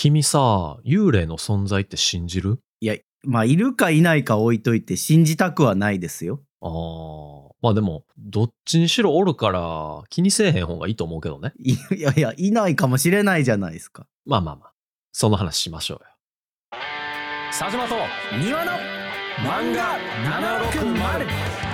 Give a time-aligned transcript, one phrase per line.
[0.00, 2.60] 君さ、幽霊の存在って信じる？
[2.78, 6.40] いや、まあ、いるかいないか置いといて信じたくはないですよ。
[6.60, 6.70] ああ。
[7.60, 11.52] まあでも、どっちにしろおるから気にせえへん方がいいと思うけどね。
[11.58, 14.06] いいやいや、いないかもしれないじゃないですか。
[14.24, 14.72] まあまあまあ。
[15.10, 16.04] その話しましょうよ。
[17.50, 17.96] 佐島と
[18.40, 18.70] 庭の
[19.38, 19.98] 漫画
[20.70, 21.67] 760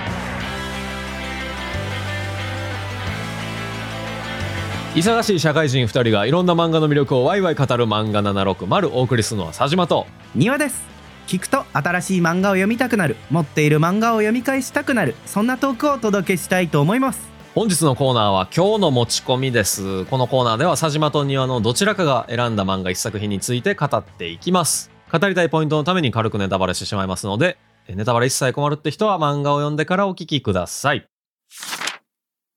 [4.95, 10.85] 忙しい社会人2人がいろんな漫画の魅力をワイワイ語る漫画760お送りするのは佐島と庭です。
[11.27, 13.17] 聞くと新しい漫画を読みたくなる。
[13.29, 15.15] 持っている漫画を読み返したくなる。
[15.25, 17.27] そんなトークをお届けしたいと思います。
[17.53, 27.57] 本日のコーナーは今日の持ち込みですこのコーナーでは佐島と庭のどちらかが選んだ漫画一作品について語っていきます語りたいポイントのために軽くネタバレしてしまいますので
[27.87, 31.07] えネタバレ一切困るって人は漫画を読んでからお聞きください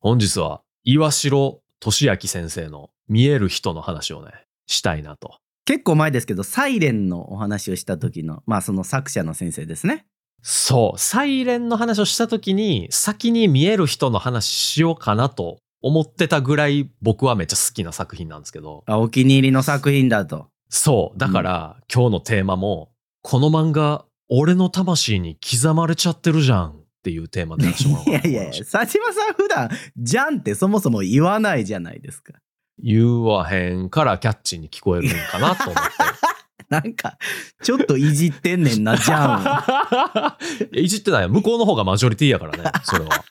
[0.01, 4.33] 本日は岩城俊明先生の見える人の話をね
[4.67, 5.39] したいなと。
[5.65, 10.07] 結構前ですけど、サイレンのお話をした時の、まあその作者の先生ですね。
[10.43, 20.47] そう、サイレンの話をした時に、先に見える人の話しようかなと思ってたぐらい僕はめっちゃ好きな作品なんですけど、あお気に入りの作品だと。
[20.71, 22.91] そう、だから、今日のテーマも、
[23.23, 32.35] この漫画、俺の魂に刻まれちゃってるじゃんっていうテーマでやらせてもらおういやいやいや、佐島さん普段、じゃんってそもそも言わないじゃないですか。
[32.79, 35.81] 言わへんからキャッチーに聞こえるんかなと思って。
[36.69, 37.17] なんか、
[37.63, 39.41] ちょっといじってんねんな、じゃんを。
[40.71, 41.31] いやいじってないよ。
[41.31, 43.25] 向こうの方がマジョリティやからね、それは。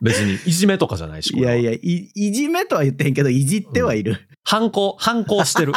[0.00, 1.36] 別にいじめとかじゃないし。
[1.36, 4.28] いやいやい、いじめとは言ってんけど、いじってはいる。
[4.44, 5.72] 反抗、反抗してる。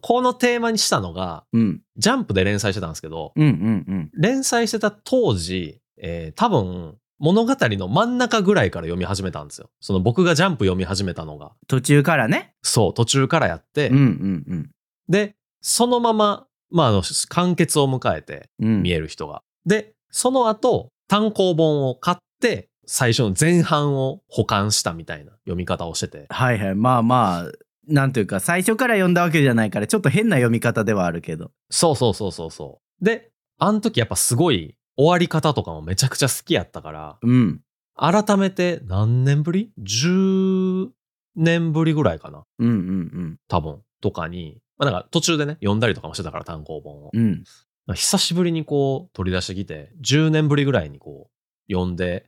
[0.00, 1.80] このテーマにしたのが、うん。
[1.96, 4.10] ジャンプで連載してたんですけど、うんうんうん。
[4.14, 9.70] 連載してた当時、えー多分、物語の真ん中ぐらいから読み始めたんですよ。
[9.80, 11.52] その僕がジャンプ読み始めたのが。
[11.66, 12.54] 途中からね。
[12.62, 14.70] そう、途中からやって、うんうんうん。
[15.08, 19.42] で、そのまま、まあ、あの、完結を迎えて、うん、見える人が。
[19.66, 26.26] で、その後、単行本を買って、最初の前半を保管したみたいな読み方をしてて。
[26.30, 26.74] はいはい。
[26.74, 27.52] まあまあ、
[27.86, 31.50] なんというか、最初から読んだわけじゃないから、ちょっと変な読み方ではあるけど。
[31.70, 33.04] そうそうそうそうそう。
[33.04, 37.60] で、あの時やっぱすごい終わり方とかもめちゃくちゃ好きやったから、うん。
[37.96, 40.88] 改めて何年ぶり ?10
[41.36, 43.80] 年ぶりぐらいかなうんうん多分。
[44.00, 47.10] とかに、まあなんか途中でね、読んだりとかもしてたから単行本を。
[47.12, 47.44] うん。
[47.86, 47.94] うん。
[47.94, 52.26] 久しぶりにこう取り出してきて、10年ぶりぐらいにこう読んで、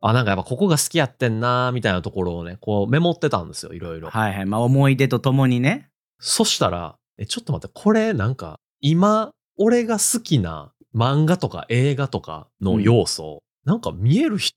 [0.00, 4.08] あ、なんかやっぱここが好きやってんなみたいなところをね、こうメモってたんですよ、いろいろ。
[4.08, 4.46] はいはい。
[4.46, 5.88] まあ思い出とともにね。
[6.18, 14.56] そしたら、え、ちょっと待って、これなんか、今、俺が好きな漫画とか映画とかの要素、なんか見える人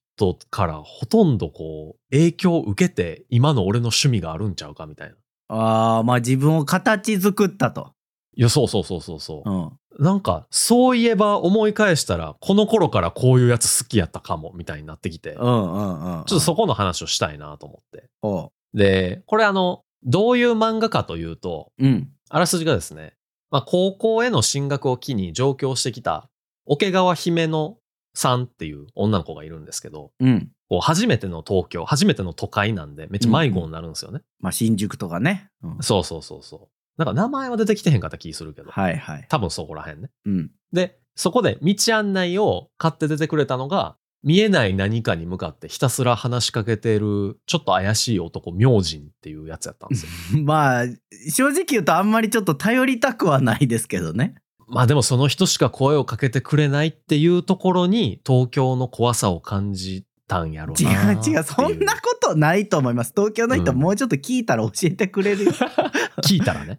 [0.50, 5.16] からほとんどこう、影響を受けて、今の俺の趣味があるんちゃうかみたいな。
[5.50, 7.91] ああ、まあ自分を形作ったと。
[8.35, 9.53] いや、そうそうそうそうそうう。
[9.53, 9.72] ん。
[10.00, 16.21] なんか、そういえば思い返したら、この頃からこういうやつ好きやったかも、みたいになってきて、ちょうんうんうん。
[16.21, 18.09] っとそこの話をしたいなと思って。
[18.21, 21.85] こで、これあの、どういう漫画かというと、う。
[21.85, 22.09] うん。
[22.29, 23.13] あらすじがですね、
[23.51, 26.29] まあ、高校への進学を機に上京してきた、
[26.65, 27.77] 桶川姫野
[28.13, 30.51] さんっていう女の子がいるんですけど、うん。
[30.69, 34.21] こう初めての東京、初めての都会なんで、めっちゃ迷子になるんですよね。
[34.39, 35.49] まあ新宿とかね。
[35.63, 35.77] うん。
[35.81, 36.67] そうそうそうそう。
[36.97, 39.25] なんか名前は出てきてへんかった気するけど、はいはい。
[39.29, 40.09] 多分そこらへんね。
[40.25, 40.51] うん。
[40.71, 50.44] で、そこで道案内を買って出てくれたのが、見えない何かに向かってひたすら話しかけてる、ちょっと怪しい男、明神っていうやつやったんですよ。
[50.44, 50.84] まあ、
[51.31, 54.35] 正直言うとあんまりちょっと頼りたくはないですけどね。
[54.68, 63.13] まあでもその人しか声をかけてくれないっていうところに東京の怖さを感じたんやろ違なう違う、そんなことないと思います。
[63.16, 65.51] 東京の人うんもうちょっと聞いたら教えてくれるよ。
[66.24, 66.78] 聞いたらね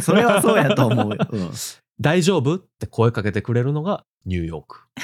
[0.00, 1.26] それはそうやと思うよ。
[1.30, 1.50] うん
[1.98, 2.56] 大丈夫？
[2.56, 4.80] って声かけてくれるのがニューヨーク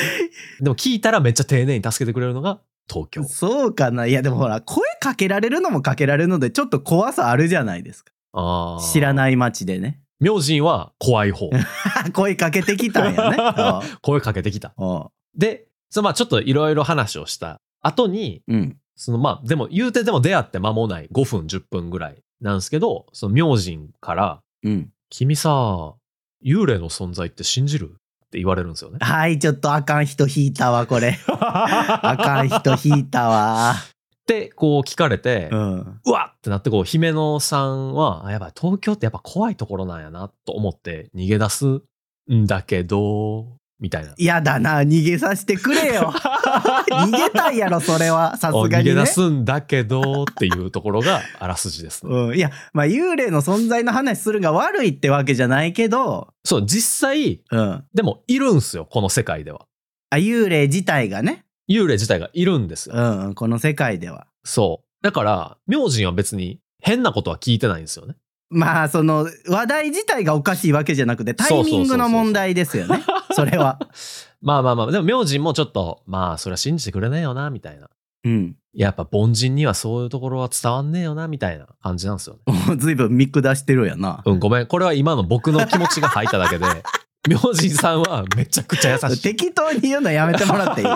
[0.60, 3.24] でも聞いたらめっちゃ丁寧に助けてくれるのが東京。
[3.24, 4.06] そうかな。
[4.06, 8.12] いやでもほら声かけられるのもかけられるのでちょっと怖さあるじゃないですか。
[8.32, 10.00] あ知らいない街でね。
[10.20, 11.50] 明神は怖い方。
[12.12, 13.36] 声かけてきたんやね。
[14.02, 14.74] 声かけてきた。
[15.34, 18.76] でそのまあちょっといろいろ話をした後にうん。
[18.94, 24.90] そのまあでも言うてでも出会って間もない5分10分ぐらいなんですけどその明神からうん。
[25.10, 25.94] 君さ、
[26.44, 27.96] 幽霊の存在って信じる？
[28.36, 28.98] って言われるんですよね。
[29.00, 31.18] はいちょっとあかん人引いたわこれ。
[31.28, 33.74] あかん人引いたわ。
[34.26, 41.82] で、こう聞かれて、ううんわっってなって、こう、姫野さんは、あやばい、東京ってやっぱ怖いところなんやなと思って逃げ出す
[42.32, 44.14] んだけど、みたいな。
[44.16, 46.12] やだな、逃げさせてくれよ。
[46.88, 48.36] 逃げたいやろ、それは。
[48.36, 49.06] さすがにね逃げ出。
[49.06, 52.14] すんだけどっていうところがあらすじですね。
[52.14, 57.58] うん、いや、まあ、幽霊の存在の話するが悪いってわけじゃないけど、そう、実際、うん。
[57.58, 59.66] あ、でもいるんすよ、この世界では。
[60.14, 62.94] 幽霊自体がね、幽霊自体がいるんですよ。
[62.94, 64.26] うん、うん、この世界では。
[64.44, 65.04] そう。
[65.04, 68.14] だから、明神は別に変なことは聞いてないんですよね。
[68.50, 73.02] まあ、その、話題自体がおかしいわけじゃなくて、タイミングの問題ですよね。
[73.34, 73.78] それは。
[74.40, 77.88] まあまあまあ、でも明神もちょっと、まあ、それは信じてくれねえよな、みたいな。
[78.24, 78.56] うん。
[78.72, 82.76] やっぱ凡人にはそういうところは伝わんねえよな、みたいな感じなんですよね。
[82.78, 84.22] 随分見下してるやな。
[84.24, 84.66] うん、ごめん。
[84.66, 86.66] これは今の僕の気持ちが入っただけで、
[87.28, 89.22] 明神さんはめちゃくちゃ優しい。
[89.22, 90.86] 適当に言うのやめてもらっていい？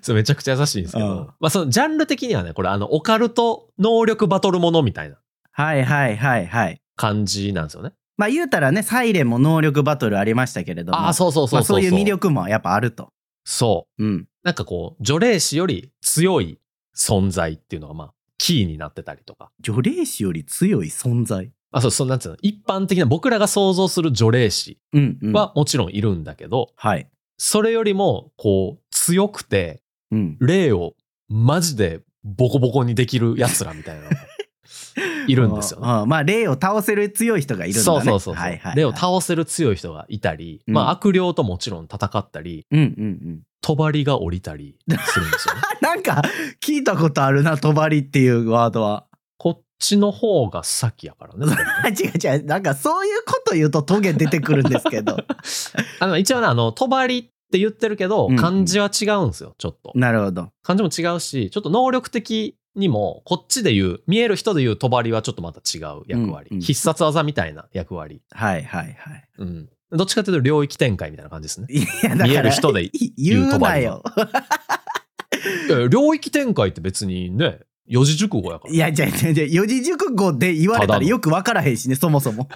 [0.00, 5.16] そうめちゃくちゃ優しいんですけど、うんまあそのジャンル的にはね、これあの、オカルト能力バトルものみたいな
[5.52, 6.80] はいはいはいはい。
[6.96, 7.92] 感じなんですよね。
[8.16, 10.98] まあ言うたらね、サイレンも能力バトルありましたけれども。
[10.98, 12.04] ああ、そうそうそうまあそういう魅。
[12.04, 13.08] 力もやっぱあると。
[13.44, 14.04] そう。
[14.04, 14.28] うん。
[14.42, 16.58] なんかこう、除霊師より強い
[16.96, 19.50] 存在っていうのがまあ、キーになってたりとか。
[19.60, 21.50] 除霊師より強い存在？
[21.72, 22.36] あ、そう、そうなんつうの？
[22.42, 25.32] 一般的な僕らが想像する除霊師うん、うん。
[25.32, 27.08] はもちろんいるんだけど、はい。
[27.36, 29.82] それよりも、こう、強くて、
[30.12, 30.36] うん。
[30.40, 30.94] 霊を
[31.28, 34.08] マジでボコボコにできる奴らみたいな
[35.28, 35.86] いるんですよね。
[36.06, 38.00] まあ霊を倒せる強い人がいるんだね。
[38.00, 43.40] そうそうそうはいはいはい霊を倒せる強い人がいたり、うんまあ悪霊ともちろん戦ったり、うんうんうん。
[43.64, 45.60] 帳が降りたりするんですよね。
[45.80, 46.22] なんか
[46.60, 49.06] 聞いたことあるな、帳っていうワードは。
[49.38, 51.52] こっちの方が先やからね。
[51.98, 52.44] 違う違う。
[52.44, 55.16] なんかそういうこと言うとトゲ出てくるんですけど。
[56.00, 57.08] あの、一応ね、あの、帳っ
[57.52, 59.92] て言ってるけどうん、漢字は違うんですよ、ちょっと。
[59.94, 60.50] なるほど。
[60.62, 66.48] 漢字も違うし、ちょっと能力的にも、こっちで言う、見える人で言う帳はちょっとまた違う役割。
[66.50, 68.22] うんうん必殺技みたいな役割。
[68.30, 69.28] はいはいはい。
[69.38, 69.68] うん。
[69.90, 71.66] どっちかというと領域展開みたいな感じですね。
[72.24, 74.02] 見える人で言うなよ。
[75.68, 78.74] いや領域展開って別にね、四字熟語やから。
[78.74, 82.48] いや、じゃじゃじゃ四字熟語で言われたらよくわからへんしね、そもそも。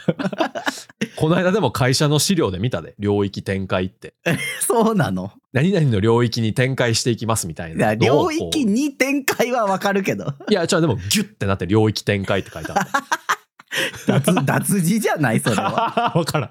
[1.17, 4.15] この間でも会社の資料で見たで、領域展開って。
[4.67, 5.33] そうなの。
[5.53, 8.33] 何々の領域に展開していきますみたいいやなのをこう。
[8.33, 10.33] 領域に展開はわかるけど。
[10.49, 12.87] いや、じゃあでもギュッてなって領域展開って書いてあっ
[14.07, 14.09] た。
[14.21, 16.13] 脱脱字じゃないそれは。
[16.15, 16.51] わからん。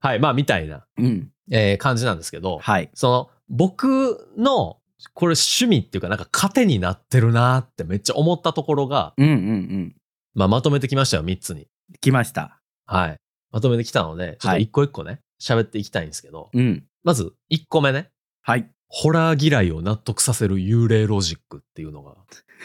[0.00, 1.30] はい、まあみたいな、うん。
[1.50, 2.90] えー感じなんですけど、はい。
[2.94, 4.78] その僕の
[5.12, 9.96] これ趣味っていうかなんか糧になってるなってめっちゃ思ったところが、うんうんうん。
[10.34, 11.68] まあまとめてきましたよ、3つに。
[12.00, 12.60] 来ました。
[12.86, 13.16] はい。
[13.52, 16.84] まとめてきたので、ちょっと一個一個ね、喋っていきたいんですけど、うん。
[17.02, 18.10] まず1個目ね、
[18.42, 18.68] はい。
[18.88, 22.14] ホラー嫌いを納得させる幽霊ロジックっていうのが、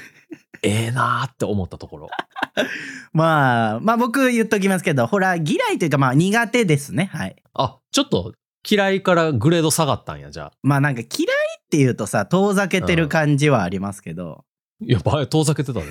[0.62, 2.10] ええなーって思ったところ。
[3.14, 7.10] まあ、まあ僕言っときますけど、ホラー嫌いというかまあ苦手ですね。
[7.14, 7.36] はい。
[7.54, 8.34] あ、ちょっと
[8.70, 10.52] 嫌いからグレード下がったんや、じゃあ。
[10.62, 14.44] まあなんか嫌いって言うとさ、遠ざけてる感じはありますけど。
[14.82, 15.86] いや、ば遠ざけてたね。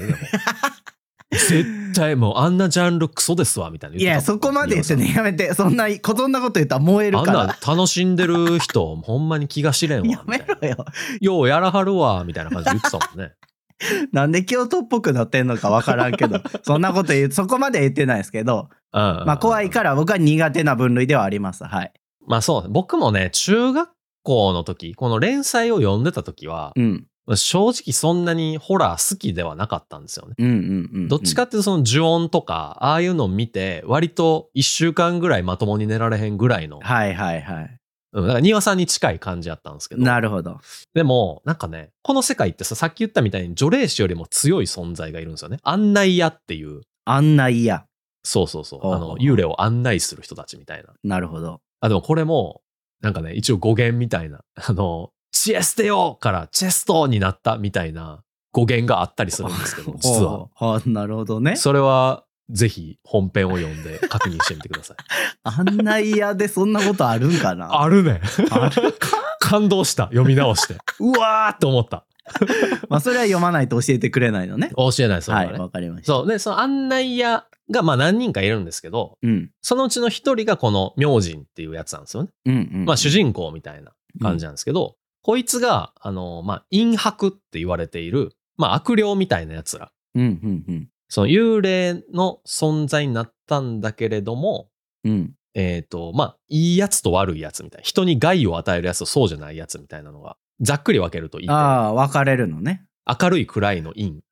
[1.31, 5.55] 絶対もうあんなジャンルクソですわ、みたいないや、そこまで言ってね、やめて。
[5.55, 7.47] そんな、そんなこと言ったら燃えるあんから。
[7.47, 10.07] な楽しんでる人、ほんまに気が知れんわ。
[10.07, 10.85] やめろよ。
[11.21, 13.35] ようやらはるわ、みたいな感じで言ってたもんね。
[14.13, 19.01] なんで京都っぽくなってんのかわからんけど、 そんなこと言う、そこまで言ってないですけど、うん。
[19.01, 21.65] まあ怖いから僕は苦手な分類ではあります。
[21.65, 21.93] はい。
[22.27, 23.91] まあそう、僕もね、中学
[24.29, 27.07] 校の時、この連載を読んでた時は、うん。
[27.35, 30.35] 正直そんなにホラー好きではなかったんですよね。
[30.39, 31.09] うんうんうんうん。
[31.09, 37.79] どっちかっていうとその呪音とか、ああいうのを見て、割と一週間ぐらいまともに寝られへんぐらいの、はいはいはい。
[38.13, 40.03] うん、だから庭さんに近い感じやったんですけど。
[40.03, 40.59] なるほど。
[40.95, 45.59] でも、なんかね、この世界ってさ、さっき言ったみたいに除霊師よりも強い存在がいるんですよね。
[45.63, 47.85] 案内屋っていう、案内や。
[48.25, 50.95] そうそうそう、幽霊を案内する人たちみたいな。
[51.05, 51.61] なるほど。
[51.81, 52.63] あ、でもこれも、
[53.01, 60.49] なんかね、一応語源みたいな、 あの、チエステヨからチェストになったみたいな語源があったりするんですけど、 実は。
[60.59, 61.57] あなるほどね。
[61.57, 64.97] それは、ぜひ本編を読んで確認してみてください。
[65.45, 67.83] 案内屋でそんなことあるんかな？
[67.83, 68.23] あるね。
[68.51, 69.09] あるか？
[69.39, 70.05] 感動した。
[70.05, 70.79] 読み直して。
[70.99, 72.07] うわーって思った。
[72.89, 74.71] まあそれは読まないと教えてくれないのね。
[74.77, 75.59] 教えない、それはい、はね。
[75.59, 76.07] わかりました。
[76.07, 76.27] そう。
[76.27, 79.51] で、その案内屋が、まあ何人かいるんですけど、うん。
[79.61, 82.31] そのうちの一人がこの明神っていうやつなんですよね。
[82.47, 82.85] うんうん。
[82.85, 89.93] まあ主人公みたいな感じなんですけど、こいつが、あの、まあ、陰白って言われている、まあ悪霊みたいなやつら。
[90.15, 90.89] うんうんうん。
[91.09, 94.71] その幽霊の存在になったんだけれども、
[95.05, 95.35] うん。
[95.55, 97.83] えっ、と、まあ、いいやつと悪いやつみたいな。
[97.83, 101.53] 人に害を与えるやつとそうじゃないやつみたいなのが、ざっくり分けるといいて。
[101.53, 102.85] ああ、分かれるのね。
[103.21, 104.23] 明るい暗いの陰に、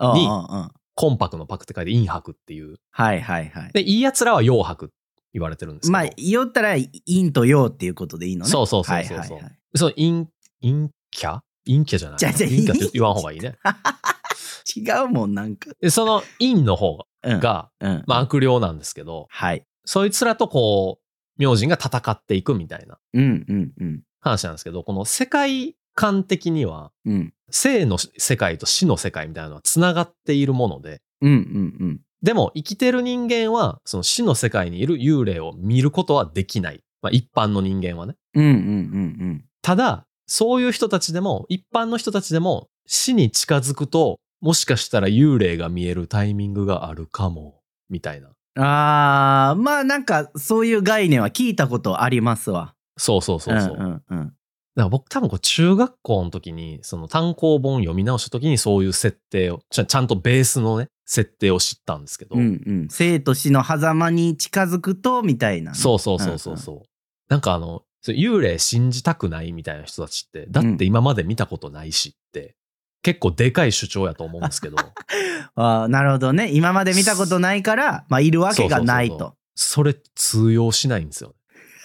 [0.94, 2.76] コンパクのパクって書いて陰白っていう。
[2.90, 3.70] はいはいはい。
[3.72, 4.92] で、いい奴らは陽白。
[5.32, 5.92] 言われてるんですけど。
[5.92, 6.74] まあ、言ったら、
[7.06, 8.50] 陰と陽っていうことでいいのね。
[8.50, 10.26] そうそうそうそうそうはいはいはいその陰、
[10.62, 11.40] 陰キャ？
[11.66, 12.18] 陰キャじゃない？
[12.18, 13.56] じゃあじゃあ陰キャって言わん方がいいね。
[14.76, 15.70] 違うもん、なんか。
[15.80, 17.40] で、その陰の方うん。
[17.40, 18.04] が、うん。
[18.06, 19.64] まあ悪霊なんですけど、はい。
[19.84, 24.02] そいつらとこう、明神が戦っていくみたいなうんうんうん。
[24.20, 27.32] 話なんですけど、この世界観的には、うん。
[27.50, 32.00] 生の世界と死の世界みたいなのは繋がっているもので、うんうんうん。
[32.22, 36.80] でも生きてる人間は、その死の世界にいる幽霊を見ることはできない。
[37.02, 38.14] まあ一般の人間はね。
[38.34, 48.28] うんうんうんただ、そういう人たちでも、一般の人たちでも、死に近づくと、もしかしたら幽霊が見えるタイミングがあるかも、みたいな。
[48.28, 48.34] うん。
[48.62, 52.74] あー、まあなんかそういう概念は聞いたことありますわ。
[52.96, 53.76] そうそうそうそう。
[53.76, 54.32] んうんうん。
[54.76, 62.88] だから僕多分こう中学校の時に、その単行本読み直した時にそういう設定を、ちゃんとベースのね、設定を知ったんですけど、うんうん。
[62.90, 65.78] 生と死の狭間に近づくと、みたいなね。
[65.78, 66.82] そうそうそうそうそう。
[67.30, 72.54] なんかあの、幽霊信じたくないみたいな人たちって、だって今まで見たことないしって、
[73.02, 74.76] 結構でかい主張やと思うんですけど、
[75.54, 76.50] あーなるほどね。
[76.52, 79.36] 今まで見たことないから、まあいるわけがないそうそうそうと。
[79.54, 81.34] それ通用しないんですよ。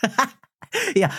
[0.96, 1.12] いや、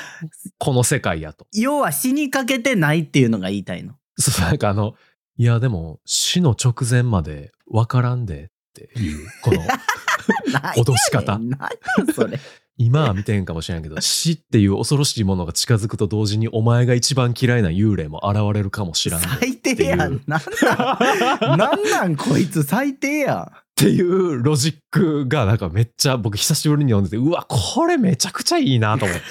[0.58, 1.46] この世界やと。
[1.52, 3.94] 要は死にかけてないっていうのが言いたいの。
[4.18, 4.94] そう、なんかあの、
[5.36, 9.62] いやでも死の直前までわからんでっていう、この、
[10.76, 11.70] 脅し方何や
[12.14, 12.38] それ。
[12.78, 19.98] 今は見てんかもしれんけど、死っていう恐ろしいものが近づくと同時にお前が一番嫌いな幽霊も現れるかもしらん最低やん。
[19.98, 29.24] なんなんなんなんこいつ最低やていうロジックがなんかめっちゃ僕久しぶりに読んでて、うわ、これめちゃくちゃいいなと思って。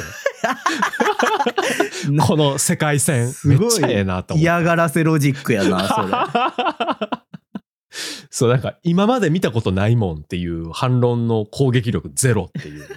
[2.12, 2.18] ん。
[2.18, 4.44] この世界線、すごいめっちゃええなと思って。
[4.44, 6.10] 嫌がらせロジックやな、それ。
[8.30, 12.88] そう、なんか今まで見たことないもんっていう反論の攻撃力ゼロっていうね。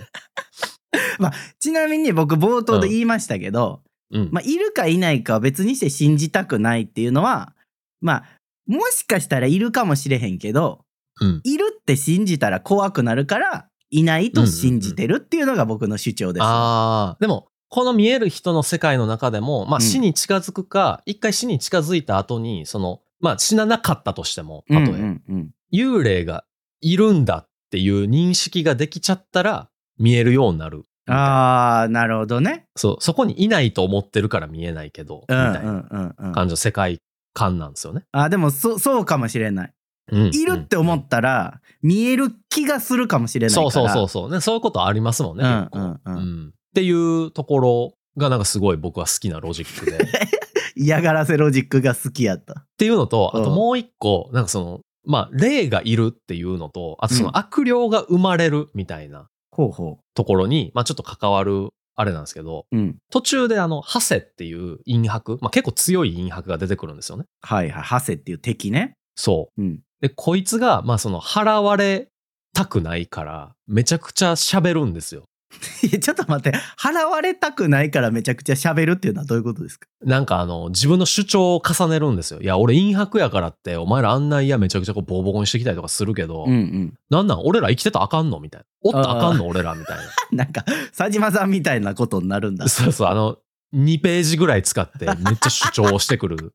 [1.61, 4.28] ちなみに僕冒頭で言いましたけど、うん。
[4.32, 7.54] まあ、いるかいないかは別にして信じたくないっていうのは、
[8.00, 8.25] まあ、
[8.66, 10.83] もしかしたらいるかもしれへんけど、
[11.21, 11.40] うん。
[11.44, 16.42] いるって信じたら怖くなるから、いないと信じてるっていうのが僕の主張です。
[16.44, 26.44] ああ、でも、この見える人の世界の中でも、まあうん死に近づくか、一回死に近づいた後に、その、まあ死ななかったとしても、うん例え、うんうん幽霊が
[26.80, 29.68] いるんだっていう認識ができちゃったら、
[29.99, 30.85] 見えるようになる。
[31.09, 32.66] ああ、なるほどね。
[32.76, 36.33] そう、そこにいないと思ってるから見えないけど、みうんたいなうんうんうん。
[36.33, 37.00] 感じの世界
[37.33, 38.04] 観なんですよね。
[38.12, 39.73] あでもそそうかもしれない。
[40.12, 43.70] うんいるって思ったら、見える気がするかもしれないから。
[43.70, 44.40] そうそうそうそう、ね。
[44.40, 49.96] そういうことありますもんね、うん結構、うんうんうんっていうところがなんかすごい僕は好きなロジックで。
[49.96, 49.99] っ
[50.75, 52.66] 嫌がらせロジックが好きやった。
[52.78, 62.76] ていうのと、あとうんもう一個、なんかその、まあ、霊がいるっていうのと、あとそうのん悪霊が生まれるみたいなところに、まあちょっと関わるあれなんですけど、う。
[62.76, 62.96] うん。
[63.11, 67.25] 途中であの、ハセっていう陰白、まあ結構強い陰白が出てくるんですよね。
[67.40, 67.82] はいはい。
[67.82, 68.96] ハセっていう敵ね。
[69.14, 69.62] そう。
[69.62, 69.80] うん。
[70.00, 72.09] で、こいつが、まあその、払われ
[72.52, 75.25] たくないから、めちゃくちゃ喋るんですよ。
[75.85, 76.59] いやちょっと待って。
[76.76, 79.87] 払われたくないからめちゃくちゃ喋るっていうのはどういうことですか？
[80.04, 82.40] なんかあの、自分の主張を重ねるんですよ。
[82.40, 86.94] いや、俺陰白やからって、お前らあんないやめちゃくちゃこうボコボコにしてきたりとかするけど、うんうん。
[87.09, 87.42] なんなん？
[87.44, 88.40] 俺ら生きてたらあかんの？
[88.40, 88.66] みたいな。
[88.83, 89.47] おったらあかんの？
[89.47, 89.99] 俺らみたい
[90.37, 90.64] なんか、
[90.97, 92.68] 佐島さんみたいなことになるんだな。。
[92.68, 93.38] そうそう、あの、
[93.76, 96.52] 2ページぐらい使ってめっちゃ主張をしてくる。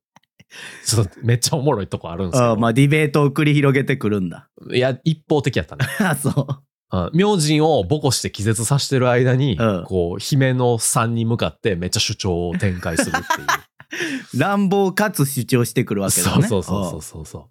[0.83, 2.57] そうめっちゃおもろいとこあるんですあよ。
[2.57, 4.49] まあディベートを繰り広げてくるんだ。
[4.71, 5.85] いや、一方的やったね。
[5.99, 6.47] あ、そう。
[6.49, 6.57] うん
[7.13, 13.47] 明神をボコして気絶させてる間に、うんこう、姫のさんに向かってめっちゃ主張を展開するっていう。
[14.39, 16.47] 乱暴かつ主張してくるわけだね。
[16.47, 17.49] そうそうそうそうそ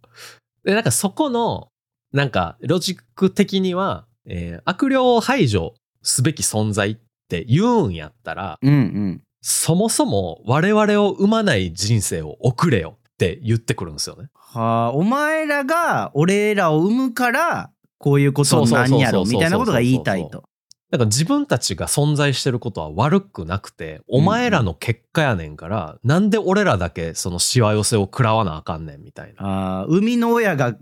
[0.65, 0.67] う。
[0.67, 1.69] で、なんかそこの、
[2.13, 9.23] なんかロジック的には、えー悪霊を排除すべき存在って言うんやったら、うんうん。
[9.41, 14.29] そもそも我々を生まない人生を送れよって言ってくるんですよね。
[14.35, 20.45] はあ、お前らが俺らを生むから、こういうことになんやろみたいなことが言いたいと。
[20.91, 29.45] だから自分たちが存在してることは悪くなくて、お前らの結果やねんから、なんで俺らだけそのしわ寄せを食らわなあかんねんみたいな。
[29.45, 30.75] ああ、生みの親が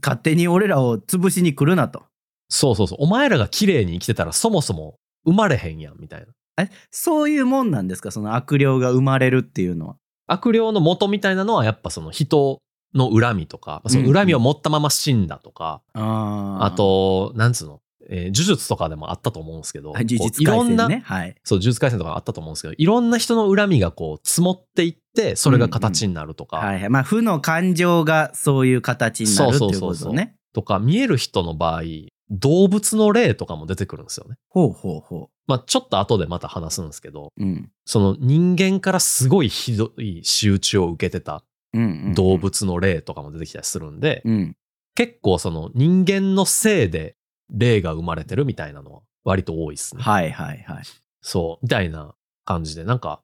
[0.00, 2.04] 勝手に俺らを潰しに来るなと。
[2.48, 2.98] そうそうそう。
[3.00, 4.94] お前らが綺麗に生きてたらそもそも
[5.24, 6.26] 生まれへんやんみたいな。
[6.62, 8.10] え、そういうもんなんですか？
[8.10, 9.96] その悪霊が生まれるっていうのは。
[10.26, 12.60] 悪霊の元みたいなのはやっぱその人
[12.94, 16.64] の恨みとか、その恨みを持ったまま死んだとか、ああ。
[16.66, 21.02] あ、と、なんつうの、えー呪術とかでもあったと思うんですけど、呪術こういろんな、廻戦ね。
[21.04, 21.34] はい。
[21.44, 26.88] そう、呪術廻戦とかあったと思うんですけど、いろんな人の恨みがこう積もっていって、それが形になるとか、はいはい。
[26.90, 30.36] まあ、負の感情がそういう形になるっていうことね。
[30.52, 31.82] とか、見える人の場合、
[32.30, 34.36] 動物の例とかも出てくるんですよね。
[34.48, 37.42] ほうほうほまあちょっと後でまた話すんですけど、う。
[37.42, 37.70] うん。
[37.84, 41.44] その人間からすごいひどい仕打ちを受けてた。
[42.14, 42.38] 動。
[42.38, 44.56] 物の例とかも出てきたりするんで、うん。
[44.94, 47.16] 結構その人間のせいで
[47.50, 50.02] 霊が生まれてるみたいなのは割と多いですね。
[50.02, 50.82] はいはいはい。
[51.20, 53.20] そう、みたいな感じで、なんか、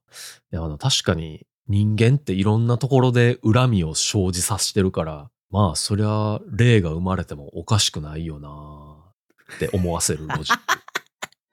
[0.53, 8.51] いや、あの確かに人間っていろんなところで恨みを生じさせてるから、まあ、そりゃ、霊が生まれてもおかしくないよな
[9.55, 10.63] って思わせるロジック。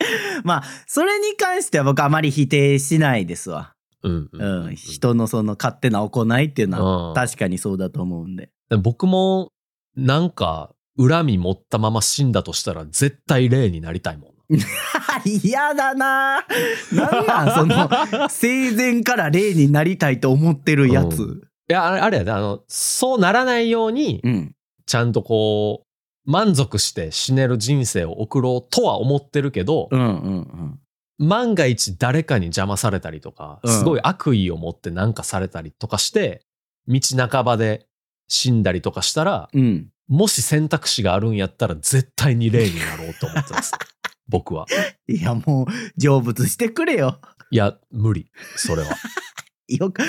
[0.44, 3.74] まあ、それに関しては僕あまり否定しないですわ。
[4.04, 4.76] うん、ううんん。
[4.76, 8.50] 人のその勝手な行いっていうのはうん確かにそうだと思うんで。
[8.70, 9.50] で僕も、
[9.96, 14.36] なんか、恨み持ったまま死んだとしたら、絶対霊になりたいもんな。
[15.26, 16.46] 嫌だな
[16.94, 17.90] なんなんその
[18.30, 21.24] 生前から霊になりたいと思ってるやつ。
[21.24, 24.56] ういや、あれあれやで、あの、そうならないように、うん。
[24.86, 25.85] ちゃんとこう、
[26.26, 30.80] 満足して死ねる人生を送ろうとは思ってるけど、うんうんうん。
[31.18, 36.46] 万が一誰かに邪魔されたりとか、うんすごい悪意を持ってなんかされたりとかして、
[36.88, 37.88] 道半ばで
[38.28, 39.90] 死んだりとかしたら、うん。
[40.08, 43.72] もし選択肢があるんやったら絶対に霊になろうと思ってます。
[44.28, 44.66] 僕は。
[45.08, 47.20] いやもう成仏してくれよ。
[47.52, 48.32] いや、無理。
[48.56, 48.90] それは。
[49.68, 50.04] よく、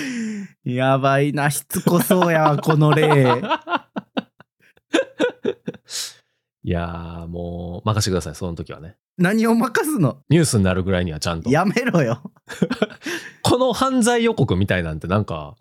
[0.65, 3.41] やばいな、しつこそうやわ、この霊。
[6.63, 8.97] いやー、もう、任せてください、その時はね。
[9.19, 10.19] 何を任すの？
[10.29, 11.49] ニュースになるぐらいにはちゃんと。
[11.51, 12.21] やめろよ。
[13.43, 15.55] この犯罪予告みたいなんてなんか、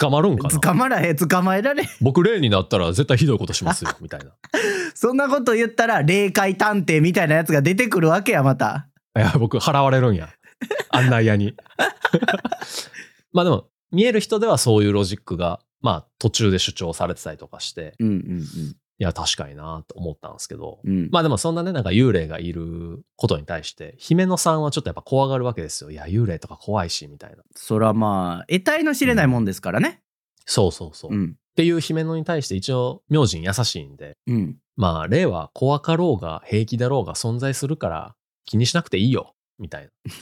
[0.00, 0.58] 捕まるんかな？
[0.60, 1.88] 捕まらへん、捕まえられへん。
[2.00, 4.32] 僕霊になったら絶対ひどいことしますよ、 みたいな。
[4.94, 8.88] そんなこと言ったら、霊界探偵みたいなやつが出てくるわけや、また。
[9.16, 10.30] いや、僕払われるんや。
[10.90, 11.54] 案内屋に。
[13.32, 20.98] まあでも、見える人ではそういうロジックが、まあ途中で主張されてたりとかして、うんうんいや、確かになと思ったんですけど、うん。
[20.98, 21.08] うん。
[21.12, 25.90] まあでもそんなね、なんか幽霊がいることに対して、姫野さんはちょっとやっぱ怖がるわけですよ。
[25.90, 27.36] いや、幽霊とか怖いし、みたいな。
[27.54, 30.00] そらまあ、得体の知れないもんですからね。
[30.46, 31.10] そうそうそう。
[31.10, 31.36] っうん。
[31.56, 34.56] ていう姫野に対して一応、明神優しいんで、うん。
[34.76, 39.90] まあ、霊は怖かろうが平気だろうが存在するから気にしなくていいよ、みたいな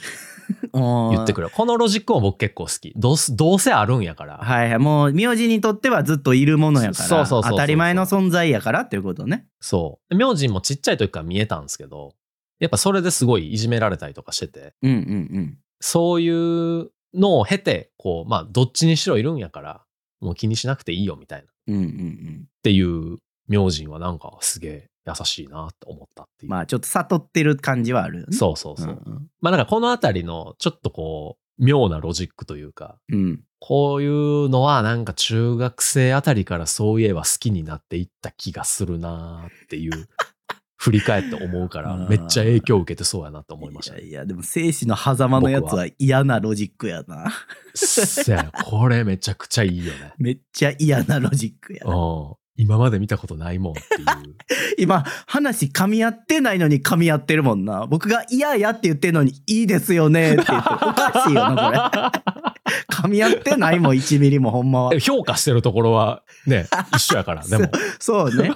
[0.72, 1.48] 言ってくる。
[1.48, 1.52] る。
[1.54, 2.92] このロジックも僕結構好き。
[2.96, 4.38] どうすどうせあるんやから。
[4.38, 4.78] はいはい。
[4.78, 7.08] もう、名字にとってはずっといるものやから。
[7.08, 9.46] そうそうそう当たり前の存在やからっていうことね。
[9.60, 10.16] そう。
[10.16, 12.14] 明神もちっちゃい時から見えたんですけど、
[12.60, 19.84] やっぱそれですごいいじめられたりとかしてて、うんうんそういうのを経て、こう、まあ、どっちにしろいるんやから、
[20.20, 21.44] もう気にしなくていいよ、みたいな。
[21.44, 21.74] っうん。
[21.74, 22.48] うんうんうん。
[22.62, 26.50] ていう明神はなんかすげえ優しいなって思ったっていう。
[26.50, 28.36] まあ、ちょっと悟ってる感じはあるよね。
[28.36, 28.92] そうそうそう。
[28.92, 33.18] んまあなんかこのあたりのちょっとこう、妙なロジックというか、うん。
[33.18, 33.40] うん。
[33.60, 40.08] こういうのはなんか中学生あたりからそういえば好きになっていった気がするなーっていう、
[40.76, 44.02] 振り返って思うかあらーめっちゃ影響を受けてそうやなと思いましたね。
[44.02, 47.32] いやいや、でも生死の狭間のやつは嫌なロジックやな。
[47.74, 50.12] せやこれめちゃくちゃいいよね。
[50.18, 51.94] めっちゃ嫌なロジックやな。
[51.94, 52.34] うん。
[52.56, 54.34] 今まで見たことないもんっていう。
[54.78, 57.86] 今、話噛み合ってないのに噛み合ってるもんな。
[57.86, 62.24] 僕が嫌やって言ってんのにいいですよねって言って、おかしいよな、これ。
[62.90, 64.98] 噛み合ってないもん、1ミリもほんまは。
[65.00, 67.68] 評価してるところはね、 一緒やから、でも。
[67.98, 68.52] そうね。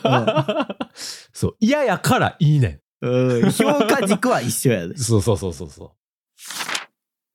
[1.33, 1.57] そう。
[1.59, 3.07] 嫌やからいいねん。
[3.07, 3.43] うん。
[3.43, 4.97] うん評価軸は一緒やで。
[4.97, 5.91] そうそうそうそうそう。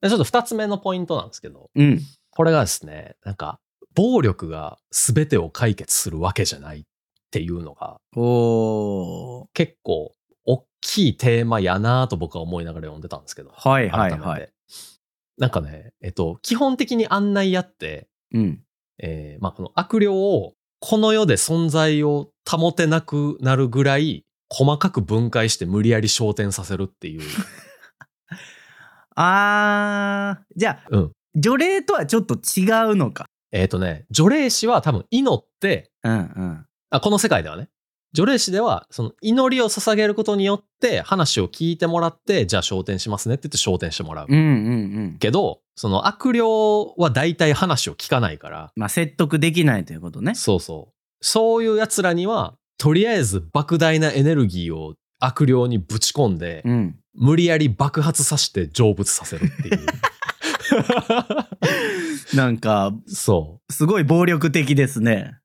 [0.01, 1.99] でちょっと二つ目のポイントなんですけど、うん。
[2.31, 3.59] これがですね、なんか、
[3.95, 6.83] 暴力が全てを解決するわけじゃないっ
[7.31, 7.97] ていうのが。
[9.53, 10.13] 結構、
[10.45, 14.49] 大きいテーマやなと僕は思いながら読んでたんですけど、はいはいはい。
[15.37, 18.61] なんかね、えっと、基本的に案内やって、うん。
[18.99, 27.21] えーまあ、この悪霊をこの世で存在を保てなくなるぐらい細かく分解して無理やり昇天させるっていう。
[29.15, 30.43] あー。
[30.55, 33.25] じゃあ、うん除霊とはちょっと違うのか。
[33.53, 36.65] えっ、とね、除霊師は多分祈って、うんうん。
[36.89, 37.69] あ、この世界ではね。
[38.11, 44.27] 除霊師では、その祈りを捧げることによって話を聞いてもらって、じゃあ昇天しますねって言って昇天してもらう。
[44.27, 44.45] うんうんう
[45.13, 45.17] ん。
[45.19, 50.33] けど、その悪霊は大体話を聞かないから、まあ、説得できないということね。
[50.33, 50.93] そうそう。
[51.21, 56.95] そういう奴らには、とりあえず莫大なエネルギーを悪霊にぶち込んで、うん。
[57.15, 59.85] 無理やり爆発させて成仏させるっていう。
[62.35, 65.39] なんか、そすごい暴力的ですね。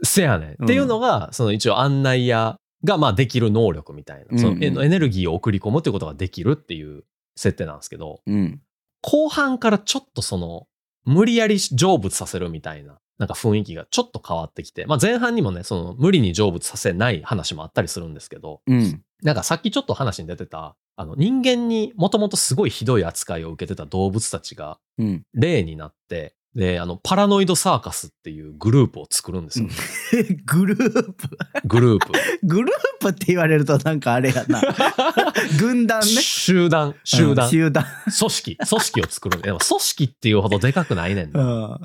[0.00, 0.06] う。
[0.06, 0.48] せやねん。
[0.58, 4.38] うんっていうのが、その一応案内屋がまあできる能力みたいな。
[4.38, 7.04] そのエエネルギーを送り込むっていうことができるっていう
[7.36, 8.60] 設定なんですけど、うん。
[9.02, 10.66] 後半からちょっとその、
[11.04, 19.02] 無理やり成仏させるみたいな、なんか雰囲気がちょっと変わってきて、まあ前半にもね、その無理に成仏させない話もあったりするんですけど、うん。
[19.22, 25.22] なんかさっきちょっと話に出てた、あの人間にもともとすごいひどい扱いを受けてた動物たちがうん。
[25.34, 29.68] 例になって、で、あの、パラノイドサーカスっていうグループを作るんですよ。
[30.46, 31.28] グループ。
[31.64, 32.12] グループ。
[32.46, 34.62] グループって言われるとなんかあれやな。
[35.58, 36.06] 軍団ね。
[36.06, 37.84] 集団、集団うん、集団。
[38.18, 39.42] 組織、組織を作る。
[39.42, 41.42] でも組織っていうほどでかくないねんうな。
[41.42, 41.80] ん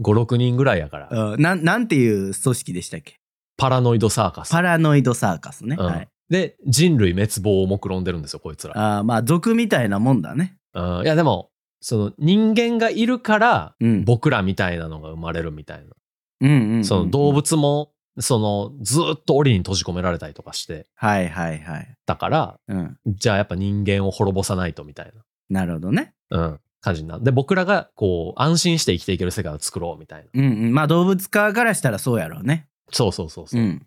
[0.00, 1.08] 5、6人ぐらいやから。
[1.10, 3.16] うんなんなんていう組織でしたっけ？
[3.56, 4.50] パラノイドサーカス。
[4.50, 5.76] パラノイドサーカスね。
[5.78, 6.08] うんはい。
[6.30, 8.98] で、人類滅亡を目論んでるんですよ、こいつら。
[8.98, 10.56] あーまあ、族みたいなもんだね。
[10.72, 11.50] うん、いや、でも、
[11.82, 14.04] その人間がいるから、うん。
[14.04, 16.84] 僕らみたいなのが生まれるみたいな。
[16.84, 17.32] その動。
[17.32, 21.94] 物も、そのずーっと檻に閉じ込められたりとかしてはいはいはい。
[22.06, 22.96] たから、うん。
[23.06, 25.12] じゃあやっぱ人間を滅ぼさないとみたい
[25.50, 26.14] なるほどね。
[26.30, 27.24] な、うん、感じになる。
[27.24, 30.30] で、僕らがこう安心して生きていける世界を作ろうみたいな。
[30.34, 30.74] うんうん。
[30.74, 32.68] まあ動物側からしたらそうやろうね。
[32.90, 33.64] そうそうそうそうう。
[33.64, 33.86] ん。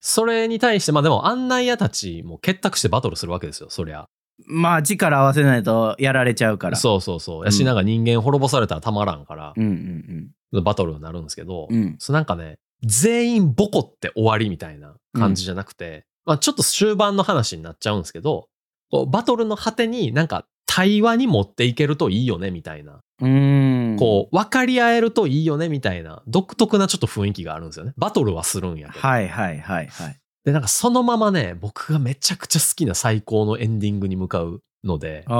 [0.00, 4.08] それに対して、まあでも案内屋たちも結託してバトルするわけですよ、そりゃ。
[4.46, 6.76] まあ力合わせないとやられちゃうから。
[6.76, 7.42] そうそうそう。
[7.42, 11.76] んやし、なんか人間滅ぼされたらたまらんから、うんうんバトルになるんですけど、うん。
[11.76, 11.96] うん。
[11.98, 18.48] そうなんかね、全員ボコって終わりみたいな感じじゃなくて、まあちょっと終盤の話になっちゃうんですけど、
[18.90, 23.96] こうバトルの果てになんか対話に持っていけるといいよねみたいな、うーん。
[23.98, 27.92] こう分かり合えるといいよねみたいな独特なちょっと雰囲気があるんですよね。
[27.96, 29.08] バトルはするんやけど。
[29.08, 30.18] はいはいはいはい。
[30.44, 35.32] で、なんかそのままね、僕がめちゃくちゃ好きな最高のエンディングに向かうので、こ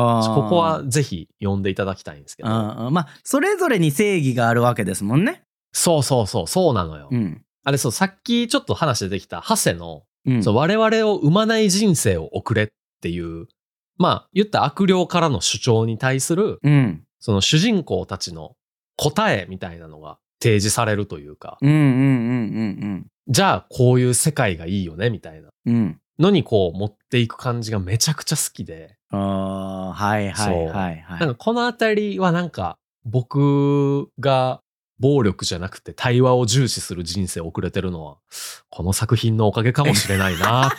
[0.49, 5.43] こはぜひ読んでいただきたいんですけど、まあそれぞれに正義があるわけですもんね。
[5.73, 7.09] そうそうそう、そうなのよ。
[7.11, 7.43] うん。
[7.65, 10.43] あれそう、さっきちょっと話出てきたハセのうん。
[10.45, 12.69] そう我々を生まない人生を送れっ
[13.01, 13.49] ていう、
[13.99, 17.03] まあ言った悪霊からの主張に対する、うん。
[17.19, 18.55] その主人公たちの
[18.97, 21.89] 答えみたいなのが提示されるというか、うんうんうんう
[22.95, 25.75] んじゃあこういう世界がいいよねみたいなうん。
[25.75, 25.99] うん。
[26.19, 31.21] のにこう持っていく感じがめちゃくちゃ好きで、ああ、はいはいはいはい。
[31.21, 34.61] なんかこのあたりはなんか僕が
[35.01, 38.17] 暴力じゃなくて対話を重視する人生を送れてるのは、
[38.71, 40.71] この作品のおかげかもしれないな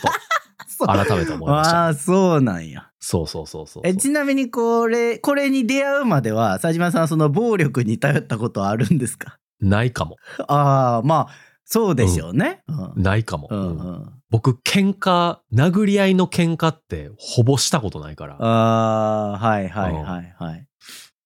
[0.79, 1.85] と 改めて思いました。
[1.85, 2.89] ああ、そうなんや。
[2.99, 3.83] そうそうそうそう。
[3.85, 9.37] えちなみにこれ、これに出会うまでは、佐島さんはその暴力に頼ったことはあるんですか？
[9.59, 10.15] ないかも。
[10.47, 12.61] ああ、まあ、そうでしょうね。
[12.67, 13.01] うん。
[13.01, 13.47] ないかも。
[13.49, 18.35] うんうんうん、僕、喧嘩、殴り合いの喧嘩ってほぼしたことないから。
[18.39, 20.67] ああ、はいはいはいはい。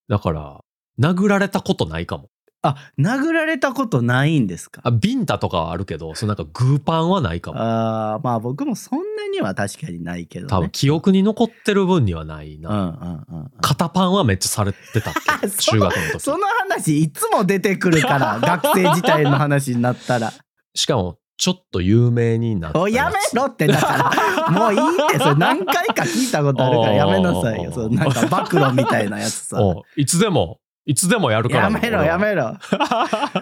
[0.08, 0.62] だから、
[1.02, 2.30] 殴られたことないかも。
[2.68, 4.82] あ、殴られたことないんですか？
[4.84, 7.60] あ、ビンタとかはあるけど、そのなんかグーパンはないかも。
[7.60, 10.50] ああ、まあ僕もそんなには確かにないけど、ね。
[10.50, 12.70] 多分記憶に残ってる分にはないうんな。
[12.70, 13.52] うんうんうん。
[13.62, 15.48] 肩パンはめっちゃされてたっけ？
[15.50, 16.20] そ中学の時。
[16.20, 20.34] その話いつも出てくるから、 学生時代の話になったら。
[20.76, 24.12] しかも、ちょっと有名になったおやめろってだか
[24.48, 27.72] ら、もういいって、それ何回か聞いたことあるからやめなさいよ。
[27.72, 29.60] そうなんか暴露みたいなやつさ。
[29.96, 32.58] いつでも、いつでもやるからなやめろやめろ。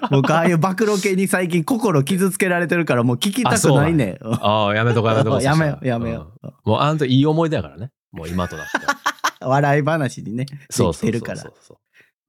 [0.10, 4.18] 僕 ああいう暴露系に最近心傷つけられてるからもう聞きたくないね。
[4.42, 5.40] ああ、やめとこやめとこ。
[5.40, 7.92] やめよやめようんもうあんたいい思い出やからね。
[8.12, 8.98] もう今となっては。
[9.48, 11.54] 笑い話にね、でそうそうそうきてるからそう。
[11.62, 11.78] そう。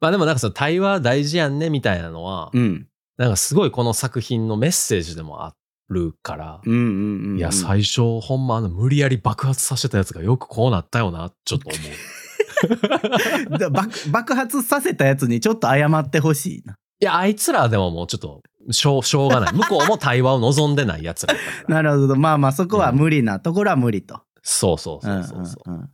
[0.02, 2.86] まあでもなんかその対話大事やんねみたいなのは、うん。
[3.16, 5.54] なんかすごいこの作品のメッセージでもあ
[5.88, 7.38] るから、うんうんうんうん。
[7.38, 11.80] いや、最初ほんまあの無理やり爆発させてたやつがよくこうなったよな、ちょっと思う。
[13.58, 16.76] だ爆爆発させたやつにちょっと謝ってほしいな。
[17.00, 19.52] いや、あいつらでももうちょっと、しょう、しょうがない。
[19.52, 21.40] 向こうも対話を望んでないやつらら。
[21.68, 22.16] なるほど。
[22.16, 24.22] まあまあそこは無理なところは無理と。
[24.42, 25.70] そうそうそうそうそう。
[25.70, 25.90] んんん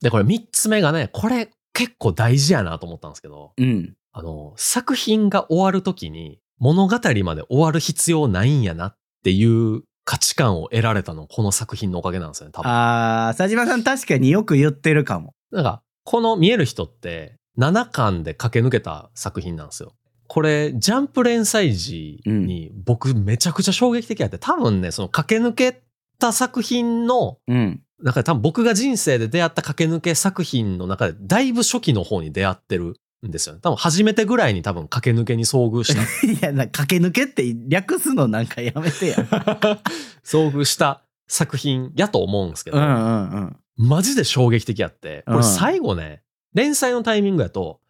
[0.00, 3.94] で、これ三つ目がね、これ結構大事やなと思ったんですけど、うん。
[4.12, 12.70] あの、作品が終わるときに物語まで終わる必要ないんやなっていう価値観を得られたのこの作品のおかげなんですよね、多分。
[12.70, 15.34] ああ、佐島さん確かによく言ってるかも。
[15.50, 19.92] なんか、この見える人って7巻で駆け抜けた作品なんですよ。
[20.26, 25.82] これ、ジャンプ連載時に僕めちゃくちゃ衝撃的やって、多分ね、その駆け抜け
[26.18, 27.80] た作品の、うん。
[28.02, 32.96] なんか多分僕が人生で出会った駆け抜け作品の中でだいぶ初期の方に出会ってる
[33.28, 33.60] んですよね。
[33.62, 39.16] 多分初めてぐらいに多分駆け抜けに遭遇した いや、な駆け抜けって略すのなんかやめてや。
[40.24, 43.56] 遭遇した作品やと思うんですけど、うんうんうん。
[43.76, 46.22] マジで衝撃的やって、こうんれ最後ね、
[46.54, 47.80] 連載のタイミングやと、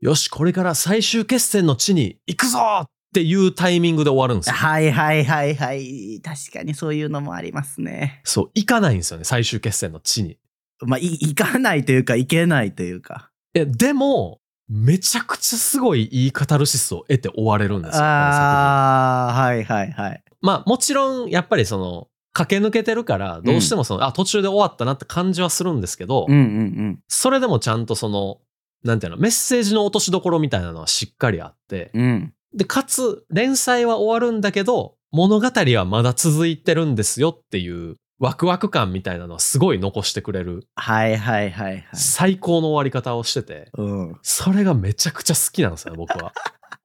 [0.00, 4.54] よし、これから最終決戦の地に行くぞっていうタイミングで終わるんですよ。
[4.54, 6.20] はいはいはいはい。
[6.22, 8.20] 確かにそういうのもありますね。
[8.24, 10.36] そう、行かないんですよね、最終決戦の地に。
[10.80, 13.30] まあ、い行かないというか、行けないというか。
[13.54, 18.04] え、でも、めちゃくちゃすごいいいカタルシスを得て終われるんですよ。
[18.04, 20.22] ああ、はいはいはい。
[20.40, 28.38] まあもちろん、やっぱりその、駆け抜けてるから、どうしてもその、あ、途中で終わったなって感じはするんですけど、うんうんそれでもちゃんとその、
[28.82, 32.02] なんていうの、メッセージの落としどころみたいなのはしっかりあって、うん。
[32.02, 32.34] うん。
[32.54, 41.84] で、かつ、連載は終わるんだけど、物語はまだ続いてるんですよっていう、ワクワク感みたいなのはすごい残してくれる、はいはいはいはい。
[41.94, 44.18] 最高の終わり方をしてて、うん。
[44.22, 46.32] それがめちゃくちゃ好きなんですよね、僕は。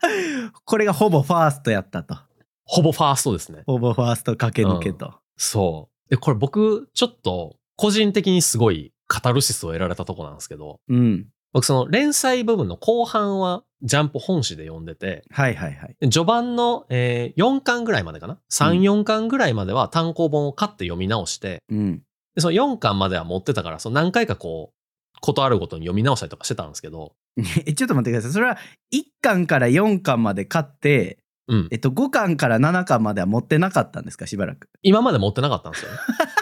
[0.65, 2.17] これがほぼファーストやったと。
[2.63, 3.63] ほぼファーストですね。
[3.65, 5.19] ほぼファースト駆け抜けと。
[5.37, 6.09] そう。
[6.09, 11.27] で、これ僕、ちょっと、個人的にすごいカタルシスを得られたとこなんですけど、うん。
[11.53, 15.95] 僕その連載部分の後半はジャンプ本誌で読んでて、はいはいはい。
[15.99, 22.01] で序盤の、えー4巻ぐらいまでかな ?3、4巻ぐらいまでは単行本を買って読み直して、うん。
[22.35, 24.75] でその4巻までは持ってたから、その何回かこう、
[25.21, 27.13] ことあるごとに読み直したりとかしてたんですけど、
[27.65, 28.31] え、ちょっと待ってください。
[28.31, 28.57] それは
[28.93, 31.77] 1巻から4巻まで買って、うんえ。
[31.77, 34.27] っと、5巻から7巻までは持ってなかったんですか？
[34.27, 34.69] しばらく。
[34.83, 35.97] 今まで持ってなかったんですよね。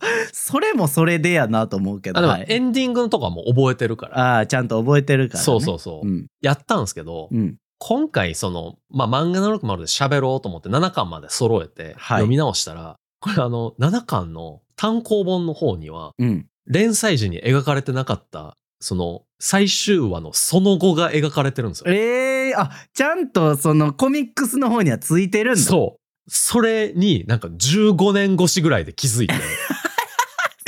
[0.32, 2.18] それもそれでやなと思うけど。
[2.18, 4.36] あでもはいエンディングのとこはもう覚えてるから。
[4.36, 5.44] ああ、ちゃんと覚えてるから、ね。
[5.44, 6.08] そうそうそう。
[6.08, 6.26] うん。
[6.40, 7.56] やったんですけど、うん。
[7.78, 16.46] 今回その、まあ、漫画の60で喋ろうと思って7巻まで揃えてはい読み直したら、これあの、7巻の単行本の方には、うん。
[16.66, 21.92] 連載時に描かれてなかった、その、最終話のその後が描かれてるんですよ。
[21.92, 25.60] ええあ、ちゃんとそのコミックスの方にはついてるんだ。
[25.60, 26.00] そう。
[26.28, 29.34] それになんか15年越しぐらいで気づいて、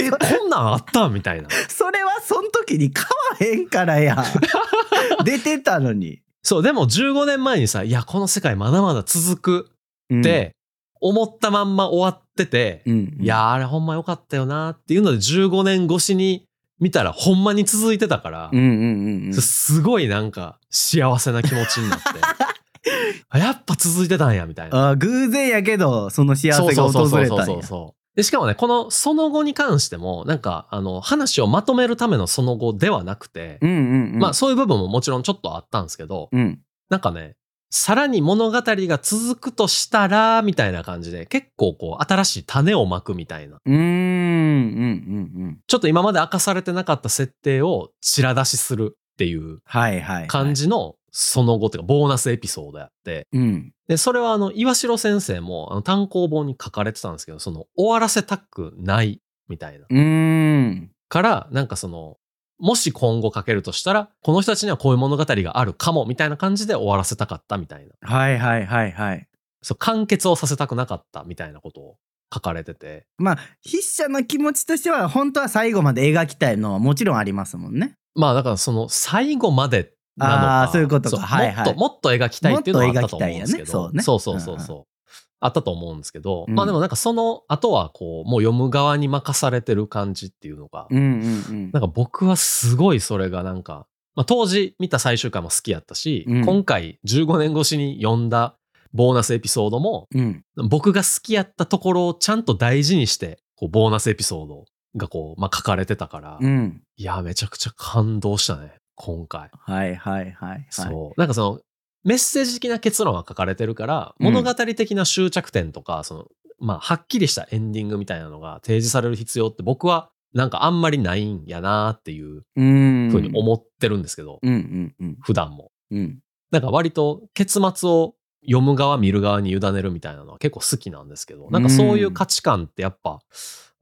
[0.08, 1.48] え、 こんなんあったみたいな。
[1.68, 3.04] それはその時に買
[3.40, 4.24] わへんからや。
[5.24, 6.20] 出てたのに。
[6.42, 9.70] そう、でも15年前にさ、いや、この世界まだまだ続く
[10.10, 10.52] うんって、
[11.00, 13.18] 思ったまんま終わってて、うん。
[13.20, 16.44] いやー、あれほんま良かったよなっていうので15年越しに
[16.80, 19.34] 見たらほんまに続いてたから、うんうんうんうん。
[19.34, 22.04] すごいなんか幸せな気持ちになって、
[23.28, 24.96] あやっぱ続いてたんや、みたいな。
[24.96, 27.44] 偶然やけど、その幸せがそうそうそうそう訪れたんや。
[27.46, 27.97] そうそう。
[28.18, 34.18] で、しかもね、このその後に関しても、なんか、あの、話をまとめるためのその後ではなくて、うんうんうん。
[34.18, 36.58] まあ、そういう部分ももちろんちょっとあったんですけど、うん。
[36.90, 37.36] なんかね、
[37.70, 43.58] さらに物語が続くとしたら、みたいな感じで、結構こう、新しい種をまくみたいな。
[43.64, 43.76] うーん。
[43.76, 50.26] うんうんちょっと今まで明かされてなかった設定をちら出しするっていうはいはい、はい。
[50.26, 50.54] 感。
[50.54, 53.72] じのその後っていうか、ボーナスエピソードやって、うん。
[53.88, 59.86] で、それはあの、岩城先生もあの単行本に書かれてたんですけど、その、終わらせたくないみたいな。
[59.88, 60.90] うーん。
[61.08, 62.16] から、なんかその、
[62.58, 67.92] もし今後書けるとしたら、この人たちにはこういう物語があるかも、みたいな感じで終わらせたかったみたいな。
[68.08, 69.28] はいはいはいはい。
[69.62, 71.96] そう、完結をさせたくなかったみたいなことを
[72.32, 73.06] 書かれてて。
[73.16, 77.94] まあ、筆者の気持ちとしては、本当は最後まで描きたいのはもちろんありますもんね。
[78.14, 80.62] まあ、だからその、最後までなのか。
[80.62, 83.64] あーそういうことかはいはいもっと、もっと描きたいっていうのはあったと思うんですけど。
[83.64, 84.98] ねそうねそうそうそうそう。
[85.40, 91.70] あったと思うんですけど、うんまあでもなんかその後はこう、もう読む側に任されてる感じっていうのが、うんうんうん。
[91.72, 98.56] なんか僕はすごいそれがなんか、まあ当時見た最終回も好きやったし、うん今回15年越しに読んだ
[98.92, 100.44] ボーナスエピソードも、うん。
[100.68, 104.64] 僕が好きやったところをちゃんと大事にして、こう、ボーナスエピソード
[104.96, 106.82] がこう、まあ書かれてたから、うん。
[106.96, 109.50] いや、めちゃくちゃ感動したね、今回。
[109.52, 110.66] はいはいはいはい。
[110.70, 111.20] そう。
[111.20, 111.60] なんかその、
[112.04, 116.26] メッセージ的な結論が書かれてるから、うん物語的な終着点とか、その、
[116.58, 122.42] まあ、はっきりしたエンディングみたいなのが提示される必要って僕は、なんかあんまりないんやなっていう。
[122.54, 125.16] ふうに思ってるんですけど、うんうんうん。
[125.22, 125.70] 普段も。
[125.90, 126.18] うん。
[126.50, 133.20] なんか割と結末を読む側見る側に委ねるみたいなのは結構好きなんですけど、なんかそういう価値観ってやっぱ、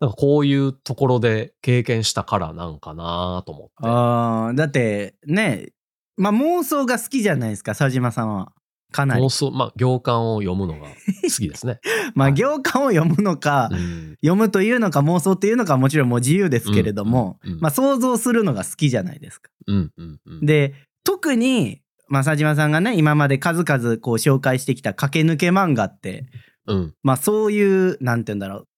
[0.00, 3.72] なんかこういうところで経験したからなんかなと思って。
[3.80, 5.68] ああ、だってね、
[6.16, 8.52] まあ妄想が好きじゃないですか、佐島さんは。
[8.92, 9.28] かなり妄。
[9.28, 11.80] 想、まあ行間を読むのが好きですね。
[12.14, 19.50] まあ行間を読むのか、うん読むというのか妄想っていうのかはもちろんもう自由ですけれども、うんうんうんまあ想像するのが好きじゃないですか。
[19.66, 20.46] うんうんうん。
[20.46, 26.26] で、特に、まあ佐島さんがね、今まで数々こう紹介してきた駆け抜け漫画って、
[26.66, 26.94] うん。
[27.02, 28.68] まあそういう、なんて言うんだろう、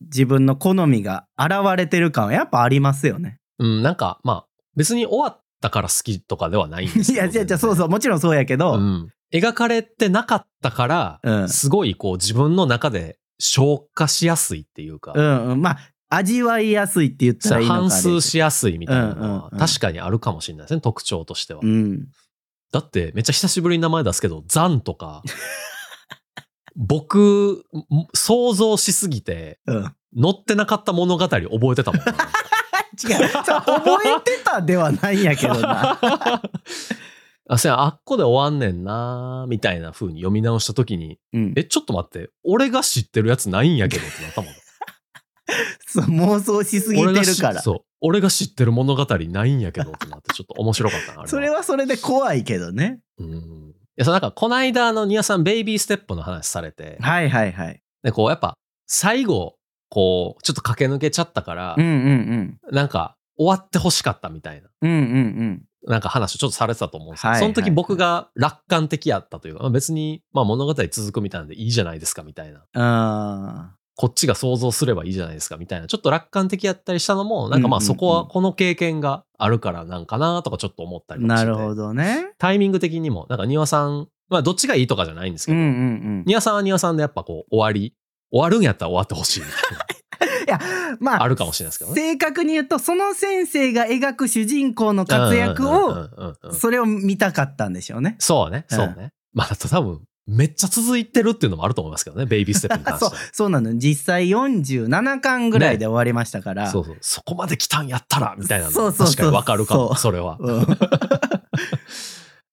[0.00, 3.38] 自分の好みが現れてる感はやっぱありますよね。
[3.58, 7.26] うん、なんか、まあ、別に終わったから好きとかではないんですいけど。
[7.26, 9.08] や、じゃじゃそうそう、もちろんそうやけど、うん。
[9.32, 15.78] 描かれてなかったから、うんすごいこう自分の中で消化しやすいっていうか、うんうん、まあ、
[16.10, 21.60] 味わいやすいって言ったらいいのか反数しやすいみたいなのうんうんうんは確かにあるかもしれないですね、特徴としては。
[21.62, 22.06] うん。
[22.72, 25.22] だってめっちゃ久しぶりに名前出すけど、ザンとか、
[26.78, 29.82] 僕、ん想像しすぎて、うん。
[30.16, 32.14] 載ってなかった物語覚えてたもんな。
[33.02, 33.28] 違う。
[33.28, 35.98] 覚えてたではないんやけどな。
[37.50, 41.52] あ、せや、あっこで終わんねんなみたいな風に読み直した時に、うん。
[41.56, 44.52] え、ちょっと待って、俺が知ってるやつないんやけどってなったもん。
[45.86, 47.60] そう妄想しすぎてるから。
[47.60, 47.80] そう。
[48.00, 53.00] 俺が知ってる物語ないんやけどってなって、ちょっと面白かったな、それはそれで怖いけどね。
[53.18, 53.74] うん。
[53.98, 57.82] いや、そうなんか、この間、あの、ニアさん、ベイビーステップの話されて、はいはいはい。
[58.04, 58.54] で、こう、やっぱ、
[58.86, 59.56] 最後、
[59.90, 64.90] こう、ちょっと駆け抜けちゃったからうん、うんなんか、終わってほしかったみたいな、うん。
[64.90, 73.77] うんうんなんか話をちょっとされてたと思うんですけど、はいその時はい僕が楽観的やったというか、まあ別に、まあ物語続くみたいなんでいいじゃないですかみたいな。
[74.00, 75.88] こっちが想像すればいいじゃないですかみたいな。
[75.88, 81.16] ちょっと楽観的やったりしたのも、なんかまあそこはこの経験があるからなんかなとかちょっと思ったあ。
[81.16, 81.24] り。
[81.26, 82.32] なるほどね。
[82.38, 85.72] タイミング的にも、なんか庭さん、まあどっちがいいとかじゃないんですけど、うんうんう
[86.20, 86.24] ん。
[86.26, 87.92] 庭さんは庭さんでやっぱこう終わり、
[88.30, 90.60] 終わるんやったら終わってほしいみたい いや、
[91.00, 91.22] まあ、な。
[91.24, 92.00] あるかもしれないですけどね。
[92.00, 96.08] 正確に言うと、その先生が描く主人公の活躍を、
[96.52, 98.14] それを見たかったんでしょうね。
[98.20, 99.12] そうね、そうね。
[99.32, 103.22] まあ、あと多分、めっちゃ続いてるっていうのもあると思いますけどね、ベイビーステップに関そうしては。
[103.32, 103.78] そうなの。
[103.78, 106.70] 実際47巻ぐらいで終わりましたから。
[106.70, 106.96] そうそう。
[107.00, 108.70] そこまで来たんやったら、みたいなの。
[108.70, 110.36] そうそうそう確かにわかるかも、そうそれは。
[110.38, 110.66] う ん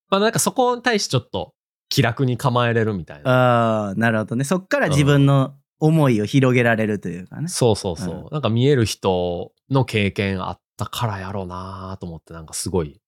[0.09, 1.53] まあなんかそこに対してちょっと
[1.89, 3.31] 気楽に構えれるみたいな。
[3.31, 4.45] ああ、なるほどね。
[4.45, 7.49] そっから自分の思いを広げられるというかね。
[7.49, 8.27] そうそうそう。
[8.29, 13.01] うなんか見える人の経験あったからやろうなと思って、なんかすごい、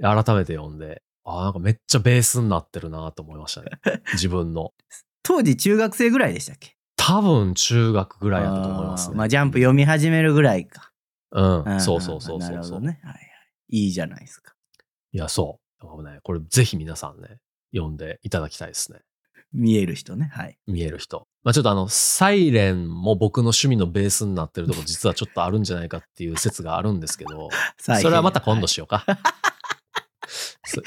[0.00, 3.70] 改めて読んで、ああ、なんかめっちゃベースになってるなと思いましたね。
[4.12, 4.72] 自分の。
[5.22, 6.76] 当時中学生ぐらいでしたっけ？
[6.96, 9.16] 多分中学ぐらいやったと思いますね。
[9.16, 10.92] まあ、ジャンプ読み始めるぐらいか。
[11.32, 11.80] うん。
[11.80, 12.56] そうそうそうなそうそう。
[12.56, 13.00] るほどね。
[13.02, 13.28] はいはい。
[13.68, 14.54] いいじゃないですか。
[15.12, 16.02] いや、そう。
[16.02, 17.38] ね、これぜひ皆さんね、
[17.74, 19.00] 読んでいただきたいですね。
[19.52, 20.30] 見える人ね。
[20.32, 20.58] はい。
[20.66, 21.28] 見える人。
[21.44, 29.04] まあちょっとあの、サイレンも僕の趣味のベースになってるとこ実はちょっとあるんじゃないかっていう説があるんですけど、 そそれはまた今度しようか。
[29.06, 29.16] そう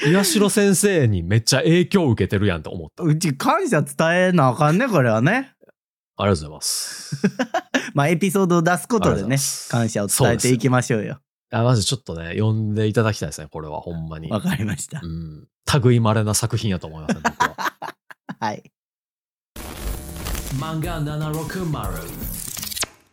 [0.06, 3.04] 岩城先生にめっちゃ影響を受けてるやんと思った。
[3.04, 5.54] ありうち感謝伝えなあかんね、これはね。
[6.16, 7.16] がとうございます。
[7.94, 9.38] まあ、エピソードを出すことでね
[9.70, 11.20] 感謝を伝えていきましょうよ。
[11.50, 14.30] あまずちょっとね、読んでいただきたいですね、これはほんまに。
[14.30, 15.06] わかりましたう。
[15.06, 15.48] ん。
[15.82, 17.56] 類まれな作品やと思いますね、僕は。
[18.40, 18.62] はい。
[20.58, 22.37] 漫画760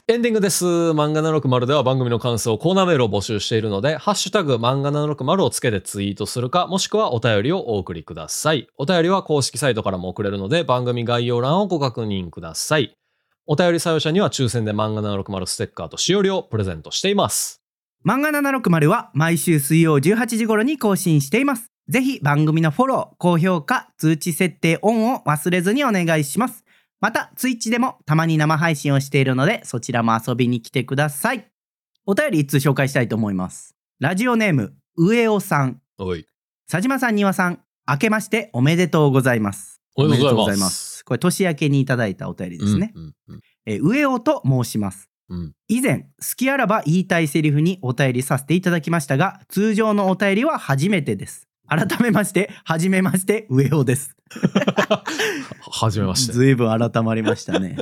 [0.07, 0.65] エンディングです。
[0.65, 8.67] 漫画760では番組の感想、コーナーメールを募集しているので、ハッシュタグ漫画760をつけてツイートするか、もしくはお便りをお送りください。
[8.77, 12.95] お便りは公式サイトからも送れるので、番組概要欄をご確認ください。
[13.47, 17.63] お便り採用者には抽選で漫画760ステッカーとしおりをプレゼントしています。
[18.05, 21.71] 漫画760は毎週水曜18時頃に更新しています。
[21.87, 26.64] ぜひ番組のフォロー、高評価、通知設定オンを忘れずにお願いします。
[27.05, 31.45] また、ツイッチでもたまに生配信をしているので、そちらも遊びに来てください。
[32.07, 33.75] お便り一通紹介したいと思います。
[33.99, 35.79] ラジオネーム、上尾さん。
[35.99, 36.25] おい。
[36.67, 39.83] 佐島さん、庭さん、明けましておめでとうございます。
[39.95, 42.91] おめでとうございますこれ、年明けにいただいたお便りですね。
[42.95, 45.07] うんうんえー上尾と申します。
[45.29, 45.53] うん。
[45.67, 51.47] 以前、好きあらば言いたいセリフにお便りさせていただきましたが、通常のお便りは初めてです。
[51.67, 54.15] 改めまして、はじめまして、上尾です。
[55.71, 56.33] はじめまして。
[56.33, 57.77] ずいぶん改まりましたね。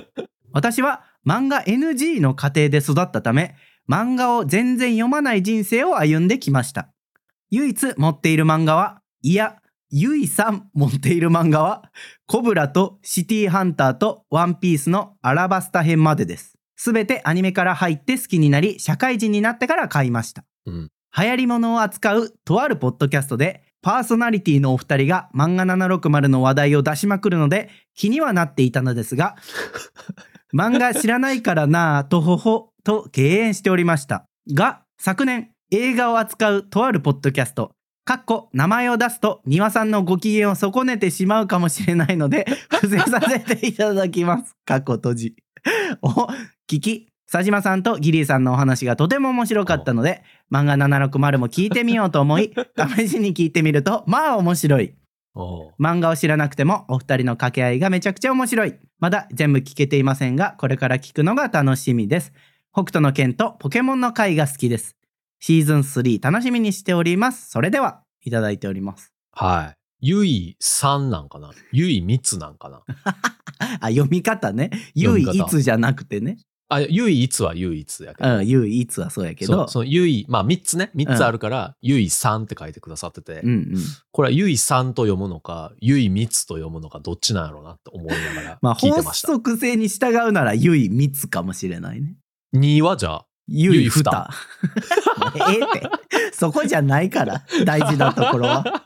[0.51, 3.55] 私は漫画 NG の家庭で育ったため、
[3.89, 6.89] 漫画を全然読まない人生を歩んできました。
[7.49, 9.57] 唯一持っている漫画は、いや、
[9.89, 11.91] ゆいさん持っている漫画は、
[12.25, 16.57] コブラとシティハンターとワンピースのアラバスタ編までです。
[16.75, 20.45] すべてアニメから入って好きになり、社会人になってから買いました。
[20.65, 20.89] うん。
[21.15, 29.35] 流行り物を扱うとあるポッドキャストでパーソナリティのお二人が漫画760の話題を出しまくるので気にはなっていたのですが
[30.55, 34.25] 漫画知らないからなぁとほほと敬遠しておりました。
[34.53, 37.71] が昨年映画を扱うとあるポッドキャスト
[38.05, 44.55] かっこ名前を出すと庭さんのご機嫌を損ねてしまうかもしれないので伏せさせていただきます。
[44.65, 45.35] かっこ閉じ。
[46.01, 46.27] を
[46.69, 52.53] 聞き佐島さんとギリーさんのお話がとても面白かったので漫画760も聞いてみようと思い
[52.95, 54.93] 試しに聞いてみるとまあ面白い。
[55.79, 58.75] 漫画を知らなくてもお二人の掛け合いがめちゃくちゃ面白い。
[58.99, 62.33] まだ全部聞けていませんがこれから聞くのが楽しみです。
[62.71, 64.95] 北斗の拳とポケモンの回が好きです。
[65.39, 67.49] シーズン3楽しみにしております。
[67.49, 69.11] それではいただいております。
[69.31, 70.07] はい。
[70.07, 71.49] ゆいさんなんかな？
[71.71, 72.83] ゆいみつなんかな？
[73.81, 74.69] あ読み方ね。
[74.93, 76.37] 唯読み方一じゃなくてね
[76.69, 78.37] あ、唯一は唯一やけど。
[78.37, 83.73] うん唯一はそうやけどそうそのゆい、まあ3つね、3つあるから、ゆいさんって書いてくださってて、うんうん
[84.11, 89.27] これはゆいさんと読むのか、ゆいみつと読むのか、どっちなんやろうなって思いながら まあ法聞いてました。
[89.27, 92.15] 則性に従うなら唯一かもしれないね
[92.55, 94.29] 2はじゃあ、ゆいふふた。
[95.17, 95.89] もう ええって。
[96.33, 98.63] そこじゃないから、大事なところは。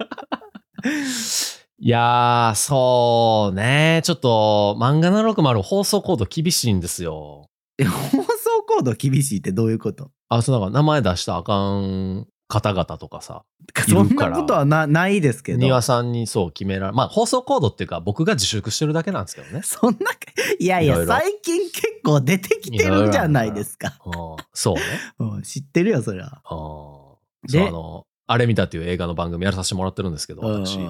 [1.80, 4.02] いやー、そうね。
[4.04, 7.50] ちょっと、漫画760放送コード厳しいんですよ。
[7.80, 8.24] え放送
[8.68, 10.12] コード厳しいってどういうこと？
[10.30, 13.44] あ、そうなんか名前出したらあかん方々とかさ、
[13.78, 15.60] い そんなことはなないですけど。
[15.60, 19.62] 庭さんにそう決められ、まあ放送コードっていうか僕が自粛してるだけなんですけどね。
[19.66, 20.12] そんな、
[20.60, 24.00] いやいや、いろいろ最近結構出てきてるじゃないですか。
[24.06, 24.14] うん
[24.54, 24.82] そうね。
[25.20, 26.26] うん知ってるよ、そりゃ。
[26.26, 27.20] あーそ
[27.50, 30.78] うであの、あれ見たっていう映画の番組やらさせてもらってるんですけど、私。
[30.78, 30.82] う。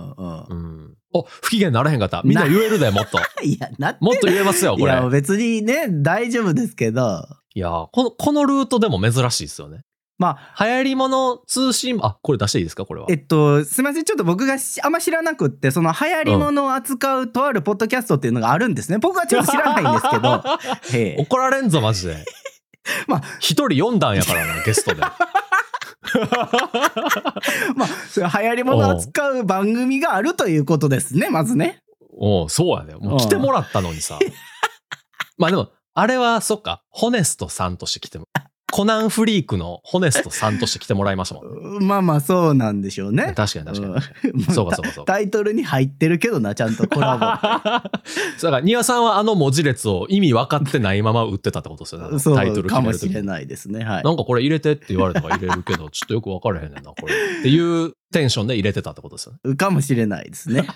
[1.14, 2.22] お、不機嫌ならへんかった。
[2.26, 3.20] みんな言えるで、もっと。
[3.44, 4.84] いや、なもっと言えますよ、これ。
[4.86, 9.82] いや、別にね、大丈夫ですけど、いや、この、このルートでも珍しいですよね。
[10.20, 12.86] まあ、流行り物通信、あ、これ出していいですか？
[12.86, 13.08] これは。
[13.10, 18.98] えっと、すみません、ちょっと僕がしあんま知らなくって、その流行り物を扱うとあるポッドキャストっていうのがあるんですね。
[18.98, 22.26] 僕はちょっと知らないんですけど、 怒られんぞ、マジで。
[23.08, 25.02] まあ一人4段やからな、ゲストで。
[27.76, 31.82] まあ、流行り物を扱う番組があるということですね、まずね。
[32.20, 32.96] おうそうやで。
[32.96, 34.18] もう来てもらったのにさ。
[35.38, 38.28] まあでも、あれは、そっか、ホネストさんとして来ても、
[38.70, 41.86] コナンフリークのホネストさんとして来てもらいましたもんね。
[41.86, 43.34] まあまあ、そうなんでしょうね。
[43.34, 44.42] 確かに確かにうん。
[44.54, 45.14] そうかそうかそうか。
[45.14, 47.82] タイトルに入ってるけどな、ちゃんとコラ
[48.38, 52.20] そうだから、庭さんはあの文字列を意味分かってないまま売ってたってことですよね。
[52.36, 53.12] タイトルうかも決める時に。
[53.14, 53.86] しれないですね。
[53.86, 54.04] はい。
[54.04, 57.14] なんかこれ入れてって言われたから入れるけど、ちょっとよく分からへんねんな、これ。
[57.40, 59.56] っていうテンションで入れてたってことですよね。
[59.56, 60.68] かもしれないですね。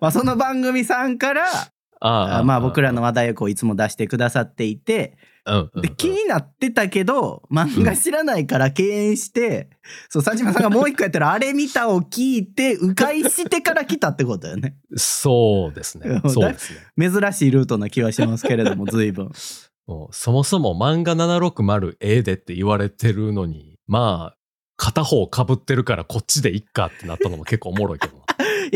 [0.00, 1.46] まあ、その番組さんから、
[2.04, 5.82] ああまあ僕らの、話題をこういつも出してくださっていて、うんうんうん。
[5.82, 9.70] で気になってたけど漫画知らないから敬遠して、
[10.08, 14.76] そう佐島さんがもう一個やったらあれ見たを聞いて 迂回してから来たってことよね。
[14.96, 16.20] そうですね。
[16.24, 16.28] う。
[16.28, 17.10] んそうですね。
[17.10, 19.30] 珍しいルートな気はしますけれども 随分。
[19.86, 24.36] もうそもそも漫画 760A でって言われてるのに、まあ、
[24.76, 28.21] 片方被ってるからこっちでいっかってなったのも結構おもろいけど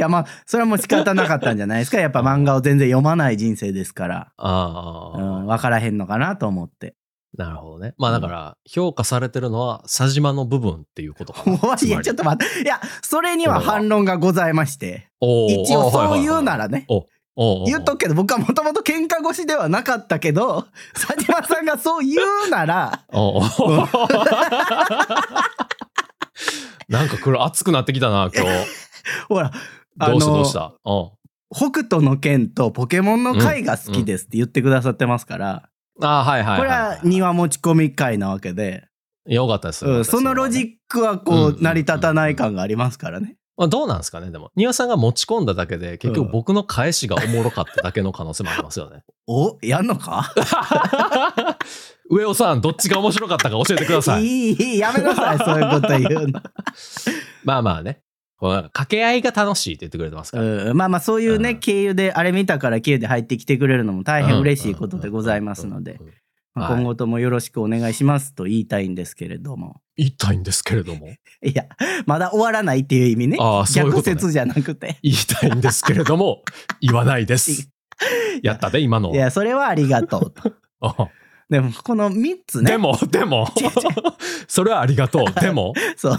[0.01, 1.99] やまあそれはもう仕方なかったんじゃないですか。
[1.99, 6.95] やっぱ漫画を全然読まない人生ですから、ああ、うん、分からへんのかなと思って。
[7.37, 7.95] なるほどね。
[7.99, 11.59] まあだから、評価されてるのは、佐島の部分っていうことかな。
[11.63, 12.63] おいやちょっと待って。
[12.63, 15.11] いやそれには反論がございまして。
[15.21, 16.65] 一応そう言うなら。
[16.65, 17.07] らねお
[17.39, 20.65] おお言っとくけど僕はもともと喧嘩腰ではなかったけど
[20.97, 22.17] 佐島さんがそう言
[22.47, 23.05] うなら。
[23.13, 23.43] おお
[26.89, 28.51] なんかこれ熱くなってきたな、今日。
[29.29, 29.53] ほら
[29.99, 30.75] どうしたどうした？
[30.85, 31.13] お
[31.55, 35.69] 北斗の剣とポケモンの回が好きですって言ってくださってますから、
[36.03, 36.59] あーはいはいはい。
[36.59, 38.85] これは庭持ち込み回なわけで、
[39.27, 39.87] よかったです。
[39.87, 43.37] うんそのロジックはこうんう成り立たない感がありますからね。
[43.57, 49.03] まあ、どうなんですかねでも、庭さんが持ち込んだだけで、結うん局僕の返しがおもろかっただけの可能性もありますよね。
[49.27, 50.35] おやんのか？
[52.11, 54.25] 上尾さん、どっちが面白かったか教えてください。
[54.25, 56.41] いいいいやめなさいそういうこと言うの。
[57.45, 58.01] まあまあね。
[58.39, 60.45] こうなんか掛け合いが楽しいって言ってくれてますから。
[60.45, 65.99] うんまあまあそういうね、うん経由であれ見たから経由で入ってきてくれるのも大変嬉しいことでございますので
[66.55, 69.83] 今後ともよろしくお願いしますと言いたいんですけれども。
[69.97, 71.07] 言いたいんですけれども？
[71.45, 71.67] いや、
[72.07, 73.37] まだ終わらないっていう意味ね。
[73.39, 74.97] ああそういう逆ことね説じゃなくて。
[75.03, 76.43] 言いたいんですけれども、
[76.81, 77.71] 言わないです。
[78.43, 79.17] やったで、今のい。
[79.17, 80.53] や、それはありがとうと。
[80.81, 81.09] あ
[81.51, 82.73] でも、この3つね。
[82.73, 83.49] でも、でも、
[84.49, 85.41] それはありがとう。
[85.41, 86.19] でも、そう、違う。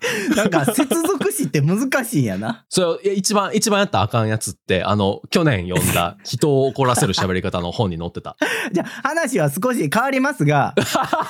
[0.36, 2.64] なんか、接続詞って難しいんやな。
[2.68, 8.36] そ一番、一番やったらあかんやつって、あの、去年読んだ人を怒らせる喋り方の本に載ってた。
[8.72, 10.74] じゃあ、話は少し変わりますが、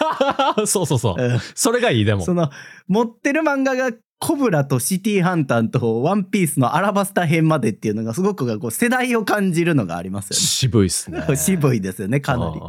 [0.66, 1.22] そうそうそう。
[1.22, 2.34] うんそれがいいでもそ。
[2.34, 2.50] の、
[2.86, 11.26] 持ってる漫画が、コブラとシティハンターとワンピースのアラバスタ編までっていうのがすごくこう世代を感じるのがあります渋いっすねよ。
[11.26, 11.36] ね。
[11.36, 12.54] 渋いですよね、かなり。
[12.54, 12.60] り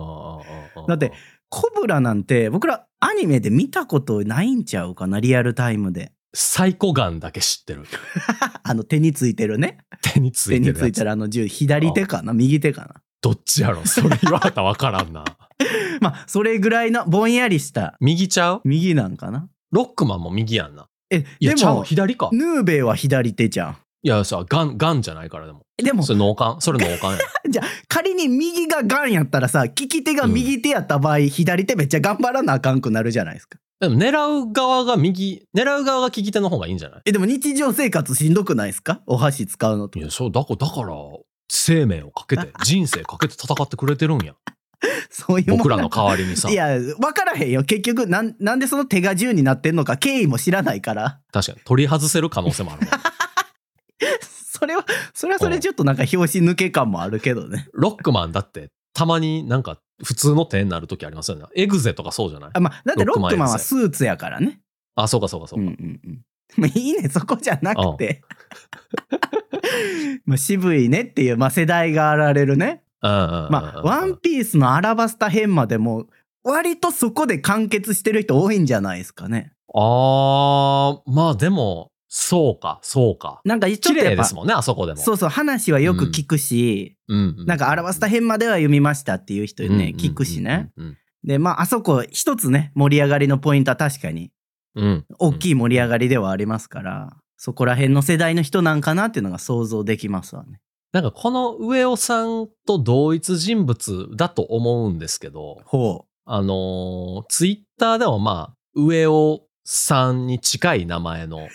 [0.87, 1.11] だって、
[1.49, 6.11] コブラなんて僕らアニメで見たことないんちゃうかな、リアルタイムで。
[6.33, 7.85] サイコガンだけ知ってる。
[8.63, 9.79] あの手についてるね。
[10.01, 10.77] 手につ手いてるやつ。
[10.77, 12.95] についてるあの銃、左手かな、右手かな。
[13.21, 15.23] どっちやろそれ言われたらわからんな。
[16.01, 18.61] まあ、それぐらいのぼんやりした右ちゃう？
[18.63, 19.49] 右なんかな。
[19.71, 20.87] ロックマンも右やんな。
[21.09, 21.73] え、いや、ちゃう？
[21.75, 22.29] でも、左か。
[22.31, 23.77] ヌーベイは左手じゃん。
[24.01, 25.61] いやさ、ガン、ガンじゃないからでも。
[25.77, 27.17] でもそ、れ脳幹それ脳幹や。
[27.49, 33.59] じゃあ仮に右がガンやったらさ、利き手が右手やった場合、左手めっちゃ頑張らなあかんくなるじゃないですか。
[33.81, 37.01] でも狙う側が右、狙う側が利き手の方がいいんじゃない？
[37.05, 39.01] え、でも日常生活しんどくないですか？
[39.05, 40.01] お箸使うのとい。
[40.01, 40.93] や、そう、だから、だから、
[41.51, 44.33] 生命をかけて、 人生かけて戦ってくれてるんや。
[45.11, 46.53] そういう僕らの代わりにさい。
[46.55, 46.69] や、
[47.01, 47.63] わからへんよ。
[47.63, 51.19] 結局、なん、なんでその手が銃になってんのか、経緯も知らないから。
[51.33, 52.89] 確かに、取り外せる可能性もあるもん。
[54.21, 57.67] それは、それはそれちょっとなんか拍子抜け感もあるけどね。
[57.73, 61.45] ロックマンだって、たまになんか普通の手になる時ありますよね。
[61.55, 62.49] エグゼとかそうじゃない？
[62.53, 64.59] あまあ、だってロックマンはスーツやからね。
[64.95, 65.61] あ、そうかそうかそうか。
[65.63, 66.21] うんうんうん。
[66.57, 68.21] まあいいね、そこじゃなくて。
[70.25, 72.83] まあ渋いねっていう、まあ世代があられるね。
[73.01, 76.07] まあ、ワンピースのアラバスタ編までも、
[76.43, 79.53] 割とそこで完結してる人多いんじゃないですかね。
[79.73, 83.39] あー、まあでも、そうか、そうか。
[83.45, 84.99] なんかちょ綺麗ですもんね、あそこでも。
[84.99, 90.71] そうそう、話はよく聞くし、うんうんなんかアラバスタ編までは読みましたっていう人ね、聞くしね。。
[90.75, 94.31] うんで、まあ、あそこ一つね、盛り上がりのポイントは確かに。
[95.17, 100.61] 大きい盛り上がりではありますから、そこら辺の世代の人なんかなっていうのが想像できますわね。
[100.91, 109.41] なんかこの上尾さんと同一人物だと思うんですけど、ほあのーツイッターでもまあ、上尾
[109.71, 111.41] さんに近い名前のう。
[111.45, 111.47] い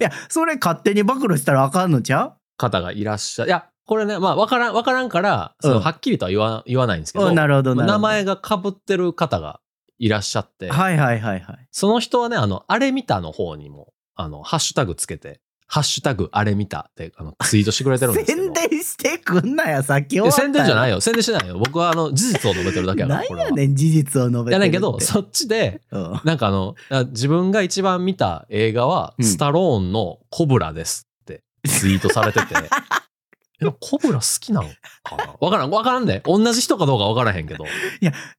[0.00, 3.50] や、それ勝手に暴露したらあかんのちゃ方がいらっしゃる。
[3.50, 7.92] いや、これね、まあ、わからん、わからんから、そのうんはっきりとは言わ言わないんですけど、なるほどなるほど。
[7.92, 9.60] 名前が被ってる方が
[9.98, 11.68] いらっしゃって、はいはいはいはい。
[11.70, 15.40] その人はね、あの、あれ見たの方にも、あの、ハッシュタグつけて、
[15.72, 18.42] ハッシュタグあれ見たって、あの、ツイートしてくれてるんですけど。
[18.42, 20.96] 宣伝してくんなや、さっき宣伝じゃないよ。
[20.96, 21.00] よ。
[21.00, 21.58] 宣伝してないよ。
[21.58, 23.46] 僕はあの、事実を述べてるだけやから、なんこれは。
[23.46, 24.50] やねん、事実を述べてる。
[24.50, 32.52] いやねんけど、そっちで、うんなんかあの、あ自分が一番見た映画は、うんスタローンのコブラですってツイートされてて、
[33.62, 34.68] いや、コブラ好きなの
[35.04, 35.36] かな？
[35.40, 36.20] わからん、わからんで。
[36.26, 37.64] 同じ人かどうかわからへんけど。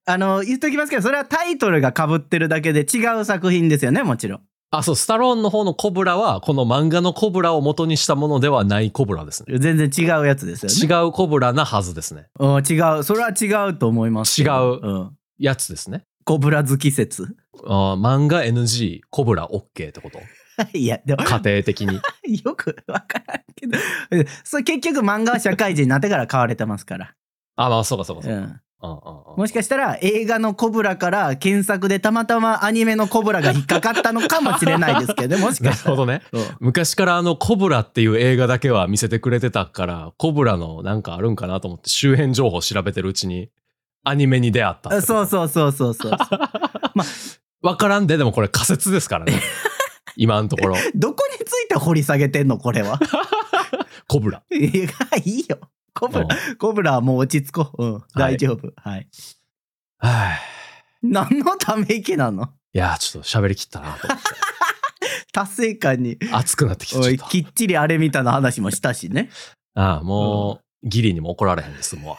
[0.06, 4.42] あの、言っときますけど、それはタイトルが被ってるだけで違う作品ですよね、もちろん。
[4.76, 9.60] あ、そう、スタローンの方のコブラは、この漫画のコブラを元にしたものではないコブラですね。
[9.60, 11.04] 全然違うやつですよね。
[11.04, 12.26] 違うコブラなはずですね。
[12.40, 13.04] うん、違う。
[13.04, 14.42] それは違うと思います。
[14.42, 15.18] 違ううん。
[15.38, 16.06] やつですね。
[16.26, 17.36] コブラ好き説。
[17.66, 20.20] あー漫画 NG、コブラ OK ってこと？
[20.78, 22.00] いや、でも、家庭的に。
[22.44, 23.78] よくわからんけど。
[24.44, 27.14] それ結局漫画は社会人になってから買われてますから。
[27.58, 35.96] あ、まあ、そうかそうかそううんもしかしたら映画のコブラから検索でたまたまアニメのコブラが引っかかったのかもしれないですけどね、もしなかしたら。
[35.96, 36.22] るほどね。
[36.34, 43.50] うん昔からあのコブラっていう映画だけは見せてくれてたから、コブラのなんかあるんかなと思って周辺情報調べてるうちに
[44.04, 45.02] アニメに出会ったっ。
[45.02, 46.12] そうそうそうそうそう。
[47.64, 49.34] わからんで、でもこれ仮説ですからね。
[50.18, 50.76] 今のところ。
[50.94, 53.00] どこについて掘り下げてんのこれは。
[54.08, 54.44] コブラ。
[54.52, 54.90] いや、
[55.24, 55.60] いいよ。
[56.00, 56.28] コブラ、
[56.58, 57.86] コブラはもう落ち着こう。
[57.86, 58.74] うん、大丈夫。
[58.76, 59.08] はい。
[60.00, 60.40] はい。
[61.04, 62.50] 何のため息なの？
[62.74, 64.24] いやー、ちょっと喋りきったなと思って。
[65.32, 66.18] 達成感に。
[66.32, 67.18] 熱くなってきて。
[67.18, 69.30] きっちりあれ見たの話もしたしね。
[69.76, 72.18] ああ、もう、ギリにも怒られへんです、も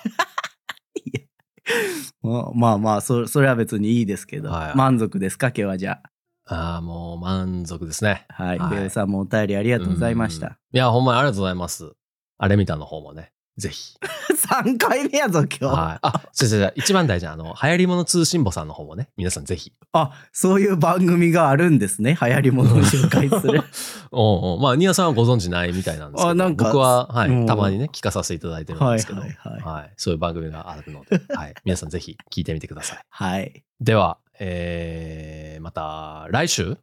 [2.23, 4.51] まあまあまあ、そそれは別にいいですけど。
[4.51, 6.03] はい満足ですか今日はじゃう。
[6.47, 8.27] ああ、もう満足ですね。
[8.29, 8.43] あ。
[8.43, 8.59] はい。
[8.59, 10.49] はいベウさんもお便りありがとうございましうんた。
[10.49, 11.93] いや、ほんまにありがとうございます。
[12.39, 13.97] あれ見たの方もね、ぜひ。
[14.35, 15.65] 3回目やぞ、今日。
[15.65, 15.99] はい。
[16.03, 19.73] あ、違う違う違う、一番大事な、あの、流行り物通信簿さんの方もね、皆さんぜひ。
[19.93, 22.19] あ、そういう番組があるんですね。
[22.21, 23.63] 流行り物を紹介する。
[24.11, 32.99] おうおうまあ、ニアさんはご存知ないみたいなんですけど、あなんか僕は、はい、うんたまにね、聞かさせていただいてるんですけど、ははいいはいそういう番組があるので、はい、皆さんぜひ聞いてみてください。
[33.09, 33.65] はい。
[33.81, 36.77] では、えー、また来週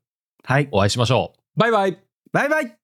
[0.44, 0.70] はい。
[0.72, 1.60] お会いしましょう。
[1.60, 1.98] バイバイ
[2.32, 2.81] バイバイ